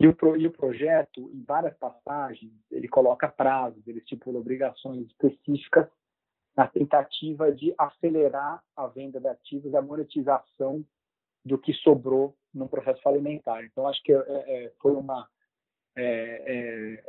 E 0.00 0.08
o, 0.08 0.14
pro, 0.14 0.36
e 0.36 0.46
o 0.46 0.50
projeto, 0.50 1.30
em 1.32 1.42
várias 1.44 1.76
passagens, 1.76 2.52
ele 2.70 2.88
coloca 2.88 3.28
prazos, 3.28 3.86
ele 3.86 4.00
estipula 4.00 4.40
obrigações 4.40 5.06
específicas 5.06 5.88
na 6.56 6.66
tentativa 6.66 7.52
de 7.52 7.74
acelerar 7.78 8.62
a 8.76 8.86
venda 8.86 9.20
de 9.20 9.28
ativos 9.28 9.72
e 9.72 9.76
a 9.76 9.82
monetização 9.82 10.84
do 11.44 11.58
que 11.58 11.72
sobrou 11.74 12.36
no 12.52 12.68
processo 12.68 13.02
falimentar. 13.02 13.64
Então, 13.64 13.86
acho 13.86 14.02
que 14.02 14.12
é, 14.12 14.18
é, 14.18 14.72
foi 14.80 14.92
uma 14.92 15.28
é, 15.96 16.02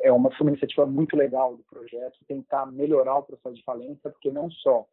é, 0.04 0.08
é, 0.08 0.12
uma, 0.12 0.30
foi 0.32 0.46
uma 0.46 0.52
iniciativa 0.52 0.86
muito 0.86 1.16
legal 1.16 1.58
do 1.58 1.64
projeto 1.64 2.20
tentar 2.28 2.68
melhorar 2.68 3.18
o 3.18 3.24
processo 3.24 3.56
de 3.56 3.64
falência, 3.64 4.12
porque 4.12 4.30
não 4.30 4.50
só 4.52 4.86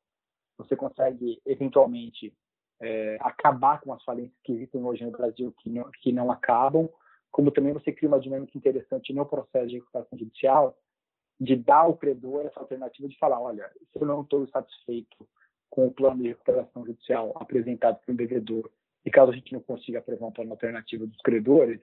você 0.62 0.76
consegue 0.76 1.40
eventualmente 1.46 2.32
é, 2.80 3.16
acabar 3.20 3.80
com 3.80 3.92
as 3.92 4.02
falências 4.02 4.36
que 4.42 4.52
existem 4.52 4.82
hoje 4.82 5.04
no 5.04 5.10
Brasil 5.10 5.52
que 5.58 5.70
não, 5.70 5.90
que 6.00 6.12
não 6.12 6.30
acabam, 6.30 6.88
como 7.30 7.50
também 7.50 7.72
você 7.72 7.92
cria 7.92 8.08
uma 8.08 8.20
dinâmica 8.20 8.56
interessante 8.56 9.12
no 9.12 9.24
processo 9.24 9.68
de 9.68 9.76
recuperação 9.76 10.18
judicial 10.18 10.76
de 11.40 11.56
dar 11.56 11.78
ao 11.78 11.96
credor 11.96 12.46
essa 12.46 12.60
alternativa 12.60 13.08
de 13.08 13.18
falar, 13.18 13.40
olha, 13.40 13.70
se 13.92 14.00
eu 14.00 14.06
não 14.06 14.22
estou 14.22 14.46
satisfeito 14.48 15.26
com 15.70 15.86
o 15.86 15.92
plano 15.92 16.22
de 16.22 16.28
recuperação 16.28 16.84
judicial 16.84 17.32
apresentado 17.36 17.98
pelo 18.04 18.18
devedor 18.18 18.70
e 19.04 19.10
caso 19.10 19.32
a 19.32 19.34
gente 19.34 19.52
não 19.52 19.60
consiga 19.60 19.98
apresentar 19.98 20.42
uma 20.42 20.52
alternativa 20.52 21.06
dos 21.06 21.20
credores, 21.22 21.80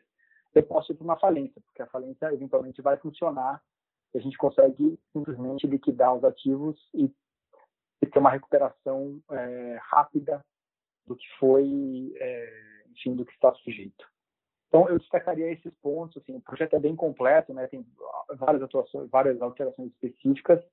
eu 0.53 0.63
posso 0.63 0.91
ir 0.91 0.95
para 0.95 1.03
uma 1.03 1.19
falência, 1.19 1.61
porque 1.65 1.81
a 1.81 1.87
falência 1.87 2.33
eventualmente 2.33 2.81
vai 2.81 2.97
funcionar 2.97 3.61
e 4.13 4.17
a 4.17 4.21
gente 4.21 4.37
consegue 4.37 4.97
simplesmente 5.11 5.67
liquidar 5.67 6.15
os 6.15 6.23
ativos 6.23 6.79
e 6.93 7.11
e 8.01 8.07
ter 8.07 8.19
uma 8.19 8.31
recuperação 8.31 9.21
é, 9.31 9.79
rápida 9.81 10.43
do 11.05 11.15
que 11.15 11.25
foi, 11.39 12.13
é, 12.17 12.83
enfim, 12.91 13.15
do 13.15 13.25
que 13.25 13.33
está 13.33 13.53
sujeito. 13.55 14.05
Então, 14.67 14.87
eu 14.87 14.99
destacaria 14.99 15.51
esses 15.51 15.73
pontos. 15.81 16.21
Assim, 16.21 16.35
o 16.35 16.41
projeto 16.41 16.75
é 16.75 16.79
bem 16.79 16.95
completo, 16.95 17.53
né? 17.53 17.67
tem 17.67 17.85
várias, 18.35 18.61
atuações, 18.61 19.09
várias 19.09 19.41
alterações 19.41 19.91
específicas. 19.91 20.63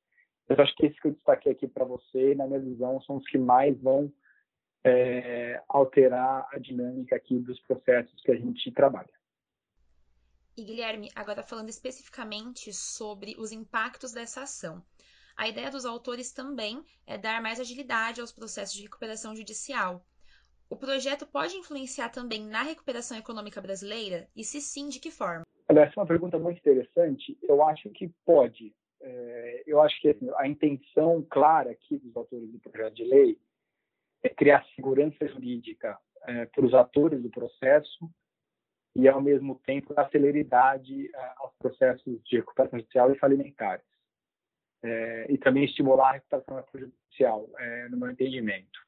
Eu 0.48 0.56
acho 0.62 0.76
que 0.76 0.86
esses 0.86 1.00
que 1.00 1.08
eu 1.08 1.12
destaquei 1.12 1.52
aqui 1.52 1.66
para 1.66 1.84
você, 1.84 2.34
na 2.34 2.46
minha 2.46 2.60
visão, 2.60 3.00
são 3.02 3.16
os 3.16 3.26
que 3.26 3.38
mais 3.38 3.76
vão 3.80 4.12
é, 4.84 5.60
alterar 5.68 6.46
a 6.52 6.58
dinâmica 6.58 7.16
aqui 7.16 7.38
dos 7.38 7.58
processos 7.60 8.20
que 8.22 8.30
a 8.30 8.36
gente 8.36 8.70
trabalha. 8.70 9.10
E 10.56 10.64
Guilherme, 10.64 11.10
agora 11.14 11.42
falando 11.42 11.68
especificamente 11.68 12.72
sobre 12.72 13.34
os 13.38 13.52
impactos 13.52 14.12
dessa 14.12 14.42
ação. 14.42 14.82
A 15.36 15.48
ideia 15.48 15.70
dos 15.70 15.84
autores 15.84 16.32
também 16.32 16.82
é 17.06 17.18
dar 17.18 17.42
mais 17.42 17.60
agilidade 17.60 18.22
aos 18.22 18.32
processos 18.32 18.74
de 18.74 18.82
recuperação 18.82 19.36
judicial. 19.36 20.02
O 20.70 20.76
projeto 20.76 21.26
pode 21.26 21.54
influenciar 21.54 22.08
também 22.08 22.46
na 22.46 22.62
recuperação 22.62 23.18
econômica 23.18 23.60
brasileira? 23.60 24.28
E 24.34 24.42
se 24.42 24.62
sim, 24.62 24.88
de 24.88 24.98
que 24.98 25.10
forma? 25.10 25.42
Olha, 25.68 25.80
essa 25.80 25.92
é 25.94 26.00
uma 26.00 26.06
pergunta 26.06 26.38
muito 26.38 26.58
interessante. 26.58 27.38
Eu 27.42 27.62
acho 27.62 27.90
que 27.90 28.08
pode. 28.24 28.74
É, 29.00 29.62
eu 29.66 29.82
acho 29.82 30.00
que 30.00 30.08
assim, 30.08 30.26
a 30.38 30.48
intenção 30.48 31.24
clara 31.30 31.70
aqui 31.70 31.98
dos 31.98 32.16
autores 32.16 32.50
do 32.50 32.58
projeto 32.58 32.94
de 32.94 33.04
lei 33.04 33.38
é 34.22 34.30
criar 34.30 34.66
segurança 34.74 35.28
jurídica 35.28 35.98
é, 36.22 36.46
para 36.46 36.64
os 36.64 36.72
atores 36.72 37.22
do 37.22 37.28
processo 37.28 38.10
e, 38.94 39.06
ao 39.06 39.20
mesmo 39.20 39.60
tempo, 39.66 39.92
dar 39.92 40.08
celeridade 40.10 41.14
é, 41.14 41.32
aos 41.36 41.54
processos 41.58 42.24
de 42.24 42.36
recuperação 42.36 42.78
judicial 42.78 43.12
e 43.12 43.18
falimentares. 43.18 43.84
É, 44.82 45.26
e 45.30 45.38
também 45.38 45.64
estimular 45.64 46.10
a 46.10 46.12
recuperação 46.12 46.64
judicial, 46.74 47.48
é, 47.58 47.88
no 47.88 47.96
meu 47.96 48.10
entendimento. 48.10 48.78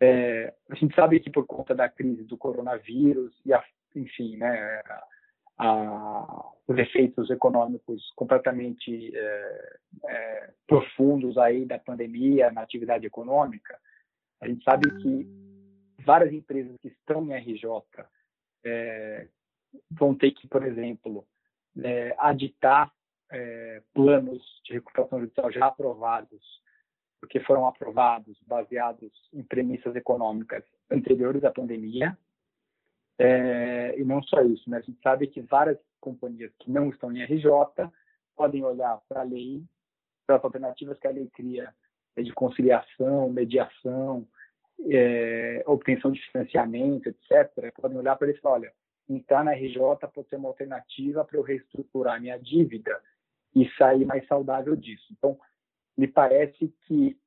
É, 0.00 0.52
a 0.68 0.74
gente 0.74 0.94
sabe 0.94 1.20
que 1.20 1.30
por 1.30 1.46
conta 1.46 1.74
da 1.74 1.88
crise 1.88 2.24
do 2.24 2.36
coronavírus 2.36 3.32
e, 3.46 3.52
a, 3.52 3.64
enfim, 3.94 4.36
né, 4.36 4.82
a, 5.58 6.52
os 6.66 6.76
efeitos 6.76 7.30
econômicos 7.30 8.12
completamente 8.16 9.16
é, 9.16 9.78
é, 10.08 10.50
profundos 10.66 11.38
aí 11.38 11.64
da 11.64 11.78
pandemia 11.78 12.50
na 12.50 12.62
atividade 12.62 13.06
econômica, 13.06 13.78
a 14.40 14.48
gente 14.48 14.64
sabe 14.64 14.90
que 15.00 15.26
várias 16.04 16.32
empresas 16.32 16.76
que 16.78 16.88
estão 16.88 17.24
em 17.24 17.34
RJ 17.34 17.64
é, 18.64 19.28
vão 19.90 20.14
ter 20.14 20.32
que, 20.32 20.48
por 20.48 20.64
exemplo, 20.66 21.24
é, 21.80 22.14
aditar 22.18 22.92
é, 23.32 23.82
planos 23.94 24.42
de 24.64 24.74
recuperação 24.74 25.20
judicial 25.20 25.50
já 25.50 25.66
aprovados, 25.66 26.42
porque 27.20 27.40
foram 27.40 27.66
aprovados 27.66 28.38
baseados 28.46 29.10
em 29.32 29.42
premissas 29.42 29.96
econômicas 29.96 30.64
anteriores 30.90 31.42
à 31.44 31.50
pandemia, 31.50 32.16
é, 33.18 33.94
e 33.98 34.04
não 34.04 34.22
só 34.22 34.42
isso, 34.42 34.68
né? 34.68 34.78
a 34.78 34.80
gente 34.80 35.00
sabe 35.00 35.26
que 35.26 35.40
várias 35.40 35.78
companhias 36.00 36.52
que 36.58 36.70
não 36.70 36.90
estão 36.90 37.12
em 37.12 37.22
RJ 37.22 37.48
podem 38.36 38.64
olhar 38.64 39.00
para 39.08 39.20
a 39.20 39.24
lei, 39.24 39.62
para 40.26 40.36
as 40.36 40.44
alternativas 40.44 40.98
que 40.98 41.06
a 41.06 41.10
lei 41.10 41.28
cria 41.28 41.72
de 42.16 42.32
conciliação, 42.32 43.30
mediação, 43.30 44.26
é, 44.90 45.62
obtenção 45.66 46.10
de 46.10 46.20
financiamento, 46.30 47.06
etc., 47.06 47.72
podem 47.80 47.98
olhar 47.98 48.16
para 48.16 48.28
ele 48.28 48.36
e 48.36 48.40
falar, 48.40 48.56
olha, 48.56 48.72
entrar 49.08 49.44
na 49.44 49.52
RJ 49.52 49.78
pode 50.12 50.28
ser 50.28 50.36
uma 50.36 50.48
alternativa 50.48 51.24
para 51.24 51.38
eu 51.38 51.42
reestruturar 51.42 52.20
minha 52.20 52.38
dívida 52.38 53.00
e 53.54 53.68
sair 53.76 54.04
mais 54.04 54.26
saudável 54.26 54.74
disso. 54.76 55.06
Então, 55.12 55.38
me 55.96 56.06
parece 56.06 56.68
que 56.86 57.18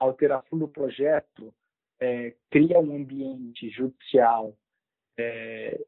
a 0.00 0.04
alteração 0.04 0.58
do 0.58 0.68
projeto 0.68 1.54
é, 2.00 2.34
cria 2.50 2.80
um 2.80 2.96
ambiente 2.96 3.70
judicial 3.70 4.56
é, 5.18 5.78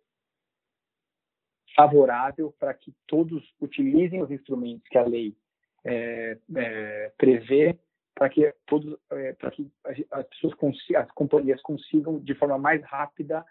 favorável 1.75 2.55
para 2.59 2.73
que 2.73 2.95
todos 3.07 3.43
utilizem 3.61 4.23
os 4.23 4.31
instrumentos 4.31 4.87
que 4.89 4.99
a 4.99 5.05
lei 5.05 5.37
é, 5.85 6.39
é, 6.57 7.13
prevê 7.19 7.79
para 8.15 8.29
que 8.29 8.55
todos 8.67 8.97
é, 9.11 9.33
para 9.33 9.51
que 9.51 9.69
as 10.11 10.27
pessoas 10.29 10.55
consigam, 10.55 11.03
as 11.03 11.11
companhias 11.11 11.61
consigam 11.63 12.21
de 12.21 12.35
forma 12.35 12.57
mais 12.57 12.83
rápida 12.85 13.45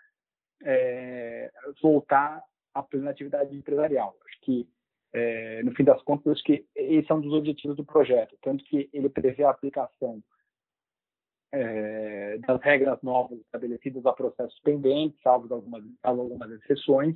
é, 0.63 1.51
voltar 1.81 2.41
à 2.73 2.81
plena 2.81 3.11
atividade 3.11 3.53
empresarial 3.55 4.15
acho 4.25 4.39
que 4.41 4.69
é, 5.13 5.61
no 5.63 5.73
fim 5.75 5.83
das 5.83 6.01
contas 6.03 6.33
acho 6.33 6.43
que 6.43 6.65
esse 6.75 7.11
é 7.11 7.15
um 7.15 7.21
dos 7.21 7.33
objetivos 7.33 7.77
do 7.77 7.85
projeto 7.85 8.35
tanto 8.41 8.63
que 8.63 8.89
ele 8.91 9.09
prevê 9.09 9.43
a 9.43 9.49
aplicação 9.49 10.21
é, 11.53 12.39
das 12.39 12.59
regras 12.61 12.99
novas 13.03 13.39
estabelecidas 13.39 14.03
a 14.07 14.11
processos 14.11 14.59
pendentes, 14.61 15.21
salvo 15.21 15.53
algumas, 15.53 15.83
salvo 16.01 16.21
algumas 16.21 16.49
exceções. 16.51 17.15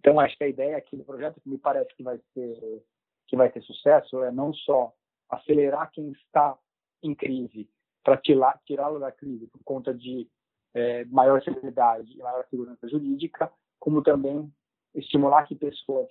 Então, 0.00 0.18
acho 0.18 0.36
que 0.36 0.42
a 0.42 0.48
ideia 0.48 0.76
aqui 0.76 0.96
do 0.96 1.04
projeto, 1.04 1.40
que 1.40 1.48
me 1.48 1.58
parece 1.58 1.94
que 1.94 2.02
vai 2.02 2.20
ser 2.34 2.82
que 3.28 3.36
vai 3.36 3.50
ter 3.50 3.62
sucesso, 3.62 4.22
é 4.24 4.32
não 4.32 4.52
só 4.52 4.92
acelerar 5.30 5.90
quem 5.92 6.10
está 6.10 6.58
em 7.02 7.14
crise 7.14 7.70
para 8.04 8.20
tirá-lo 8.66 8.98
da 8.98 9.12
crise 9.12 9.46
por 9.46 9.62
conta 9.64 9.94
de 9.94 10.28
é, 10.74 11.04
maior 11.06 11.42
segurança 11.42 12.04
e 12.04 12.18
maior 12.18 12.44
segurança 12.50 12.88
jurídica, 12.88 13.50
como 13.78 14.02
também 14.02 14.52
estimular 14.94 15.46
que 15.46 15.54
pessoas 15.54 16.08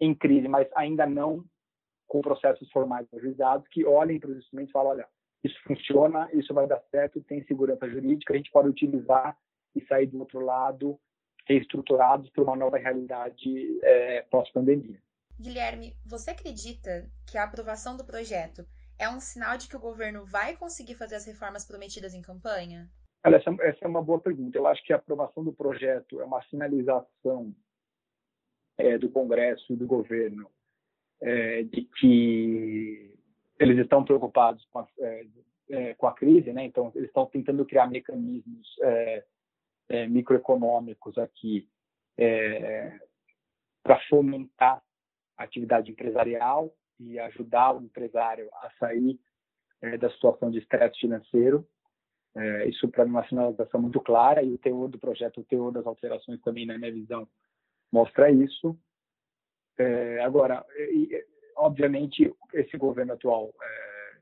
em 0.00 0.14
crise, 0.14 0.48
mas 0.48 0.68
ainda 0.74 1.06
não 1.06 1.44
com 2.06 2.20
processos 2.20 2.68
formais 2.72 3.06
ajuizados, 3.14 3.68
que 3.68 3.84
olhem 3.84 4.18
para 4.18 4.30
os 4.30 4.38
instrumentos 4.38 4.70
e 4.70 4.72
falem, 4.72 4.90
olha, 4.90 5.08
isso 5.44 5.56
funciona, 5.62 6.28
isso 6.32 6.52
vai 6.52 6.66
dar 6.66 6.82
certo, 6.90 7.22
tem 7.22 7.44
segurança 7.44 7.88
jurídica, 7.88 8.34
a 8.34 8.36
gente 8.36 8.50
pode 8.50 8.68
utilizar 8.68 9.36
e 9.74 9.84
sair 9.86 10.06
do 10.06 10.18
outro 10.18 10.40
lado 10.40 10.98
reestruturados 11.46 12.28
para 12.30 12.42
uma 12.42 12.56
nova 12.56 12.76
realidade 12.78 13.78
é, 13.82 14.22
pós-pandemia. 14.22 15.00
Guilherme, 15.38 15.94
você 16.04 16.32
acredita 16.32 17.08
que 17.26 17.38
a 17.38 17.44
aprovação 17.44 17.96
do 17.96 18.04
projeto 18.04 18.66
é 18.98 19.08
um 19.08 19.20
sinal 19.20 19.56
de 19.56 19.68
que 19.68 19.76
o 19.76 19.80
governo 19.80 20.26
vai 20.26 20.56
conseguir 20.56 20.94
fazer 20.94 21.14
as 21.14 21.24
reformas 21.24 21.64
prometidas 21.64 22.12
em 22.12 22.20
campanha? 22.20 22.90
Olha, 23.24 23.36
essa, 23.36 23.50
essa 23.62 23.78
é 23.82 23.88
uma 23.88 24.02
boa 24.02 24.20
pergunta. 24.20 24.58
Eu 24.58 24.66
acho 24.66 24.84
que 24.84 24.92
a 24.92 24.96
aprovação 24.96 25.42
do 25.42 25.52
projeto 25.52 26.20
é 26.20 26.24
uma 26.24 26.42
sinalização 26.44 27.54
é, 28.80 28.98
do 28.98 29.08
Congresso 29.10 29.72
e 29.72 29.76
do 29.76 29.86
governo 29.86 30.50
é, 31.20 31.62
de 31.64 31.82
que 31.82 33.14
eles 33.58 33.78
estão 33.78 34.04
preocupados 34.04 34.64
com 34.66 34.78
a, 34.78 34.88
é, 35.00 35.26
é, 35.68 35.94
com 35.94 36.06
a 36.06 36.14
crise, 36.14 36.52
né? 36.52 36.64
Então 36.64 36.90
eles 36.94 37.08
estão 37.08 37.26
tentando 37.26 37.64
criar 37.66 37.86
mecanismos 37.88 38.68
é, 38.82 39.24
é 39.88 40.06
microeconômicos 40.06 41.18
aqui 41.18 41.68
para 43.82 43.98
fomentar 44.08 44.82
a 45.36 45.44
atividade 45.44 45.90
empresarial 45.90 46.72
e 46.98 47.18
ajudar 47.18 47.74
o 47.74 47.82
empresário 47.82 48.48
a 48.52 48.70
sair 48.78 49.18
da 49.98 50.10
situação 50.10 50.50
de 50.50 50.58
estresse 50.58 51.00
financeiro. 51.00 51.66
isso 52.68 52.86
para 52.88 53.06
mim 53.06 53.12
é 53.12 53.14
uma 53.14 53.28
sinalização 53.28 53.80
muito 53.80 53.98
clara 54.00 54.42
e 54.42 54.52
o 54.52 54.58
teor 54.58 54.88
do 54.88 54.98
projeto, 54.98 55.40
o 55.40 55.44
teor 55.44 55.72
das 55.72 55.86
alterações 55.86 56.42
também, 56.42 56.66
na 56.66 56.76
minha 56.76 56.92
visão, 56.92 57.26
mostra 57.92 58.30
isso. 58.30 58.76
agora, 60.24 60.64
obviamente, 61.56 62.32
esse 62.52 62.76
governo 62.76 63.12
atual 63.12 63.52
é, 63.62 64.16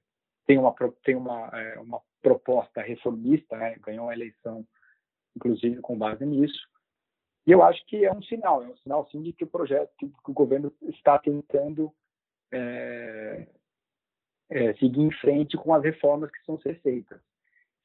tem 0.47 0.59
uma 0.59 0.75
tem 1.05 1.15
uma 1.15 1.49
é, 1.53 1.79
uma 1.79 2.01
proposta 2.23 2.83
reformista, 2.83 3.57
né? 3.57 3.77
ganhou 3.81 4.09
a 4.09 4.15
eleição, 4.15 4.67
inclusive 5.37 5.81
com 5.81 5.97
base 5.97 6.25
nisso. 6.25 6.69
E 7.47 7.53
eu 7.53 7.63
acho 7.63 7.85
que 7.87 8.05
é 8.05 8.13
um 8.13 8.23
sinal, 8.23 8.63
é 8.63 8.67
um 8.67 8.77
sinal 8.79 9.09
sim 9.11 9.23
de 9.23 9.33
que 9.33 9.45
o 9.45 9.47
projeto, 9.47 9.91
que 9.97 10.07
o 10.27 10.35
governo 10.35 10.73
está 10.83 11.19
tentando 11.19 11.93
é, 12.53 13.47
é, 14.51 14.75
seguir 14.75 15.01
em 15.01 15.13
frente 15.13 15.57
com 15.57 15.73
as 15.75 15.83
reformas 15.83 16.31
que 16.31 16.45
são 16.45 16.61
ser 16.61 16.81
feitas. 16.81 17.21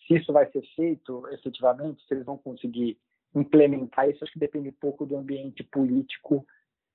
Se 0.06 0.15
isso 0.15 0.34
vai 0.34 0.52
ser 0.52 0.63
feito 0.76 1.26
efetivamente, 1.30 2.06
se 2.06 2.13
eles 2.13 2.26
vão 2.26 2.38
conseguir 2.38 3.00
implementar 3.36 4.10
isso, 4.10 4.24
acho 4.24 4.34
que 4.34 4.39
depende 4.39 4.69
um 4.69 4.74
pouco 4.80 5.06
do 5.06 5.17
ambiente 5.17 5.63
político 5.63 6.46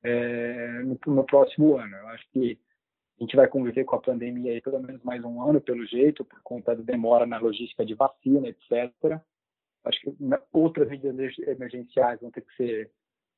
é, 0.02 0.82
no, 0.82 0.98
no, 1.06 1.24
próximo 1.24 1.76
ano. 1.76 1.96
Eu 1.96 2.08
acho 2.08 2.24
que 2.30 2.58
a 3.18 3.24
gente 3.24 3.36
vai 3.36 3.48
conviver 3.48 3.84
com 3.84 3.96
a 3.96 4.00
pandemia 4.00 4.52
aí 4.52 4.60
pelo 4.60 4.80
menos 4.80 5.02
mais 5.02 5.24
um 5.24 5.42
ano, 5.42 5.60
pelo 5.60 5.84
jeito, 5.86 6.24
por 6.24 6.40
conta 6.42 6.76
da 6.76 6.82
demora 6.82 7.26
na 7.26 7.38
logística 7.38 7.84
de 7.84 7.94
vacina, 7.94 8.48
etc. 8.48 9.20
Acho 9.84 10.00
que 10.00 10.16
outras 10.52 10.88
medidas 10.88 11.38
emergenciais 11.38 12.20
vão 12.20 12.30
ter 12.30 12.42
que 12.42 12.56
ser 12.56 12.90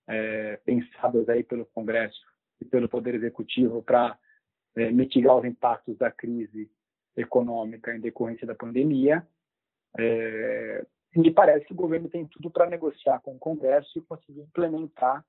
é, 0.06 0.56
pensadas 0.64 1.28
aí 1.28 1.42
pelo 1.42 1.66
Congresso 1.66 2.20
e 2.60 2.64
pelo 2.64 2.88
Poder 2.88 3.14
Executivo 3.14 3.82
para 3.82 4.18
é, 4.76 4.90
mitigar 4.90 5.36
os 5.36 5.44
impactos 5.44 5.96
da 5.96 6.10
crise 6.10 6.70
econômica 7.16 7.94
em 7.94 8.00
decorrência 8.00 8.46
da 8.46 8.54
pandemia. 8.54 9.26
É, 9.98 10.86
me 11.18 11.32
parece 11.32 11.64
que 11.66 11.72
o 11.72 11.76
governo 11.76 12.08
tem 12.08 12.26
tudo 12.26 12.50
para 12.50 12.70
negociar 12.70 13.20
com 13.20 13.34
o 13.34 13.38
Congresso 13.38 13.98
e 13.98 14.02
conseguir 14.02 14.40
implementar 14.40 15.24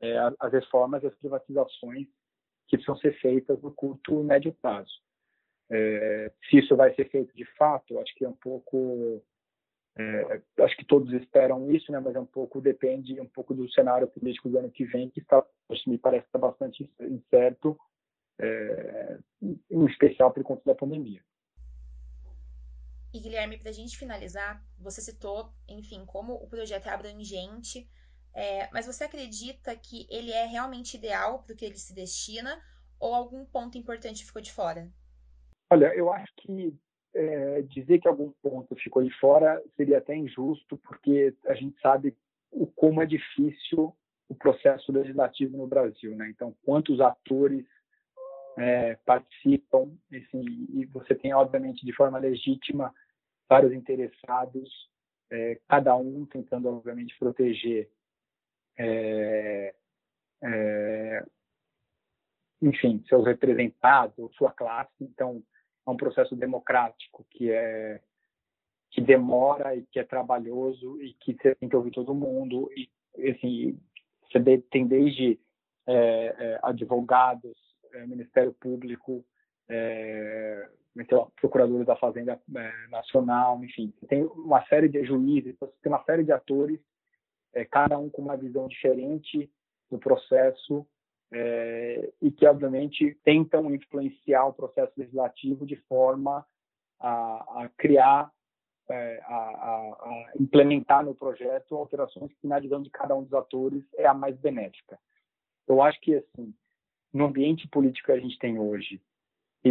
é, 0.00 0.16
as 0.40 0.52
reformas 0.52 1.02
e 1.02 1.06
as 1.06 1.14
privatizações 1.14 2.06
que 2.68 2.76
precisam 2.76 2.96
ser 2.96 3.12
feitas 3.20 3.60
no 3.62 3.72
curto 3.72 4.22
médio 4.24 4.52
prazo. 4.60 4.92
É, 5.70 6.32
se 6.48 6.58
isso 6.58 6.76
vai 6.76 6.94
ser 6.94 7.08
feito 7.08 7.34
de 7.34 7.44
fato, 7.56 7.98
acho 8.00 8.14
que 8.14 8.24
é 8.24 8.28
um 8.28 8.36
pouco 8.36 9.22
É, 9.94 10.40
acho 10.64 10.76
que 10.78 10.86
todos 10.86 11.12
esperam 11.12 11.70
isso, 11.70 11.92
né? 11.92 12.00
Mas 12.00 12.14
é 12.14 12.18
um 12.18 12.26
pouco 12.26 12.62
depende 12.62 13.20
um 13.20 13.28
pouco 13.28 13.52
do 13.52 13.70
cenário 13.72 14.08
político 14.08 14.48
do 14.48 14.58
ano 14.58 14.70
que 14.70 14.86
vem, 14.86 15.10
que 15.10 15.20
está, 15.20 15.44
me 15.86 15.98
parece 15.98 16.24
está 16.24 16.38
bastante 16.38 16.90
incerto, 16.98 17.78
é, 18.40 19.18
em 19.70 19.84
especial 19.86 20.32
por 20.32 20.42
conta 20.42 20.62
da 20.64 20.74
pandemia. 20.74 21.22
E 23.12 23.20
Guilherme, 23.20 23.58
para 23.58 23.70
a 23.70 23.74
gente 23.74 23.98
finalizar, 23.98 24.64
você 24.78 25.00
citou, 25.00 25.52
enfim, 25.68 26.04
como 26.06 26.34
o 26.34 26.48
projeto 26.48 26.86
é 26.86 26.90
abrangente, 26.90 27.88
é, 28.34 28.70
mas 28.72 28.86
você 28.86 29.04
acredita 29.04 29.76
que 29.76 30.06
ele 30.10 30.32
é 30.32 30.46
realmente 30.46 30.96
ideal 30.96 31.42
para 31.42 31.52
o 31.52 31.56
que 31.56 31.64
ele 31.64 31.76
se 31.76 31.94
destina 31.94 32.58
ou 32.98 33.14
algum 33.14 33.44
ponto 33.44 33.76
importante 33.76 34.24
ficou 34.24 34.40
de 34.40 34.52
fora? 34.52 34.90
Olha, 35.70 35.94
eu 35.94 36.10
acho 36.12 36.32
que 36.36 36.74
é, 37.14 37.62
dizer 37.62 37.98
que 38.00 38.08
algum 38.08 38.30
ponto 38.42 38.74
ficou 38.76 39.02
de 39.02 39.12
fora 39.18 39.62
seria 39.76 39.98
até 39.98 40.16
injusto, 40.16 40.78
porque 40.78 41.34
a 41.46 41.54
gente 41.54 41.78
sabe 41.80 42.16
o 42.50 42.66
como 42.66 43.02
é 43.02 43.06
difícil 43.06 43.94
o 44.28 44.34
processo 44.34 44.90
legislativo 44.90 45.56
no 45.56 45.66
Brasil, 45.66 46.16
né? 46.16 46.30
Então, 46.30 46.54
quantos 46.64 47.00
atores 47.00 47.66
é, 48.56 48.96
participam, 49.04 49.90
assim, 50.10 50.66
e 50.72 50.86
você 50.86 51.14
tem, 51.14 51.34
obviamente, 51.34 51.84
de 51.84 51.92
forma 51.94 52.18
legítima, 52.18 52.94
vários 53.52 53.72
interessados, 53.74 54.90
é, 55.30 55.60
cada 55.68 55.94
um 55.94 56.24
tentando, 56.24 56.68
obviamente, 56.70 57.14
proteger, 57.18 57.90
é, 58.78 59.74
é 60.42 61.26
enfim, 62.62 63.04
seus 63.08 63.26
representados, 63.26 64.34
sua 64.36 64.52
classe. 64.52 64.92
Então, 65.00 65.42
é 65.86 65.90
um 65.90 65.96
processo 65.96 66.34
democrático 66.34 67.26
que 67.30 67.50
é 67.50 68.00
que 68.90 69.00
demora 69.00 69.74
e 69.74 69.82
que 69.86 69.98
é 69.98 70.04
trabalhoso 70.04 71.00
e 71.02 71.14
que 71.14 71.34
você 71.34 71.54
tem 71.54 71.68
que 71.68 71.74
ouvir 71.76 71.90
todo 71.92 72.14
mundo 72.14 72.70
e 72.76 72.90
assim 73.30 73.80
você 74.22 74.58
tem 74.70 74.86
desde 74.86 75.40
é, 75.86 75.94
é, 75.94 76.60
advogados, 76.62 77.56
é, 77.94 78.06
Ministério 78.06 78.52
Público, 78.52 79.24
então, 80.96 81.30
procuradores 81.40 81.86
da 81.86 81.96
Fazenda 81.96 82.38
é, 82.54 82.88
Nacional, 82.88 83.62
enfim, 83.64 83.92
tem 84.08 84.24
uma 84.24 84.64
série 84.66 84.88
de 84.88 85.04
juízes, 85.04 85.56
tem 85.58 85.90
uma 85.90 86.04
série 86.04 86.22
de 86.22 86.32
atores, 86.32 86.78
é, 87.54 87.64
cada 87.64 87.98
um 87.98 88.10
com 88.10 88.22
uma 88.22 88.36
visão 88.36 88.68
diferente 88.68 89.50
do 89.90 89.98
processo 89.98 90.86
é, 91.32 92.12
e 92.20 92.30
que, 92.30 92.46
obviamente, 92.46 93.18
tentam 93.24 93.74
influenciar 93.74 94.46
o 94.46 94.52
processo 94.52 94.92
legislativo 94.96 95.66
de 95.66 95.76
forma 95.76 96.46
a, 97.00 97.62
a 97.62 97.70
criar, 97.76 98.30
é, 98.90 99.22
a, 99.24 99.34
a, 99.34 100.32
implementar 100.38 101.04
no 101.04 101.14
projeto 101.14 101.74
alterações 101.74 102.32
que, 102.34 102.46
na 102.46 102.58
visão 102.58 102.82
de 102.82 102.90
cada 102.90 103.14
um 103.14 103.22
dos 103.22 103.32
atores, 103.32 103.82
é 103.96 104.06
a 104.06 104.12
mais 104.12 104.36
benéfica. 104.38 104.98
Eu 105.66 105.80
acho 105.80 105.98
que, 106.00 106.16
assim, 106.16 106.54
no 107.12 107.26
ambiente 107.26 107.66
político 107.68 108.06
que 108.06 108.12
a 108.12 108.20
gente 108.20 108.38
tem 108.38 108.58
hoje, 108.58 109.00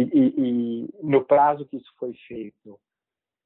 e, 0.00 0.88
no 1.02 1.24
prazo 1.24 1.66
que 1.66 1.76
isso 1.76 1.92
foi 1.98 2.14
feito, 2.26 2.80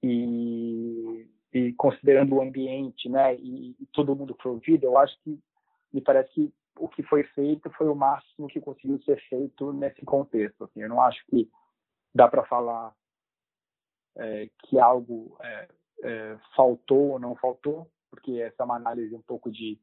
e, 0.03 1.29
e 1.53 1.73
considerando 1.73 2.37
o 2.37 2.43
ambiente, 2.43 3.09
né, 3.09 3.35
e, 3.37 3.77
e 3.81 3.87
todo 3.93 4.15
mundo 4.15 4.35
que 4.35 4.43
foi 4.43 4.53
ouvido, 4.53 4.85
eu 4.85 4.97
acho 4.99 5.19
que 5.23 5.39
me 5.93 6.01
parece 6.01 6.31
que 6.33 6.53
o 6.79 6.89
que 6.89 7.03
foi 7.03 7.25
feito 7.25 7.71
foi 7.71 7.89
o 7.89 7.95
máximo 7.95 8.49
que 8.49 8.61
conseguiu 8.61 9.01
ser 9.03 9.21
feito 9.29 9.73
nesse 9.73 10.05
contexto. 10.05 10.65
Assim. 10.65 10.83
Eu 10.83 10.89
não 10.89 11.01
acho 11.01 11.25
que 11.27 11.51
dá 12.15 12.29
para 12.29 12.45
falar 12.45 12.95
é, 14.17 14.49
que 14.65 14.79
algo 14.79 15.37
é, 15.43 15.69
é, 16.03 16.39
faltou 16.55 17.13
ou 17.13 17.19
não 17.19 17.35
faltou, 17.37 17.91
porque 18.11 18.41
essa 18.41 18.63
é 18.63 18.65
uma 18.65 18.77
análise 18.77 19.15
um 19.15 19.23
pouco 19.23 19.51
de, 19.51 19.79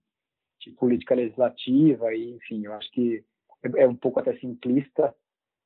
de 0.60 0.71
política 0.71 1.15
legislativa 1.15 2.13
e, 2.13 2.36
enfim, 2.36 2.65
eu 2.65 2.73
acho 2.73 2.91
que 2.91 3.23
é, 3.63 3.84
é 3.84 3.88
um 3.88 3.95
pouco 3.95 4.19
até 4.19 4.38
simplista. 4.38 5.15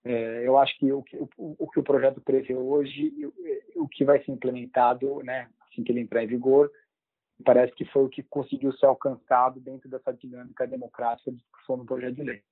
É, 0.04 0.48
eu 0.48 0.58
acho 0.58 0.78
que 0.78 0.92
o, 0.92 1.04
o, 1.38 1.56
o, 1.66 1.70
que 1.70 1.80
o 1.80 1.84
projeto 1.84 2.22
prevê 2.22 2.56
hoje, 2.56 3.12
o, 3.76 3.84
o 3.84 3.88
que 3.88 4.06
vai 4.06 4.24
ser 4.24 4.32
implementado, 4.32 5.22
né, 5.24 5.50
assim 5.64 5.84
que 5.84 5.92
ele 5.92 6.02
entrar 6.02 6.24
em 6.24 6.28
vigor, 6.28 6.72
parece 7.44 7.74
que 7.74 7.86
foi 7.86 8.04
o 8.04 8.10
que 8.10 8.24
conseguiu 8.24 8.72
ser 8.74 8.86
alcançado 8.86 9.60
dentro 9.60 9.90
dessa 9.90 10.14
dinâmica 10.14 10.66
democrática 10.66 11.32
de 11.32 11.38
discussão 11.38 11.78
no 11.78 11.86
projeto 11.86 12.16
de 12.16 12.24
lei. 12.24 12.44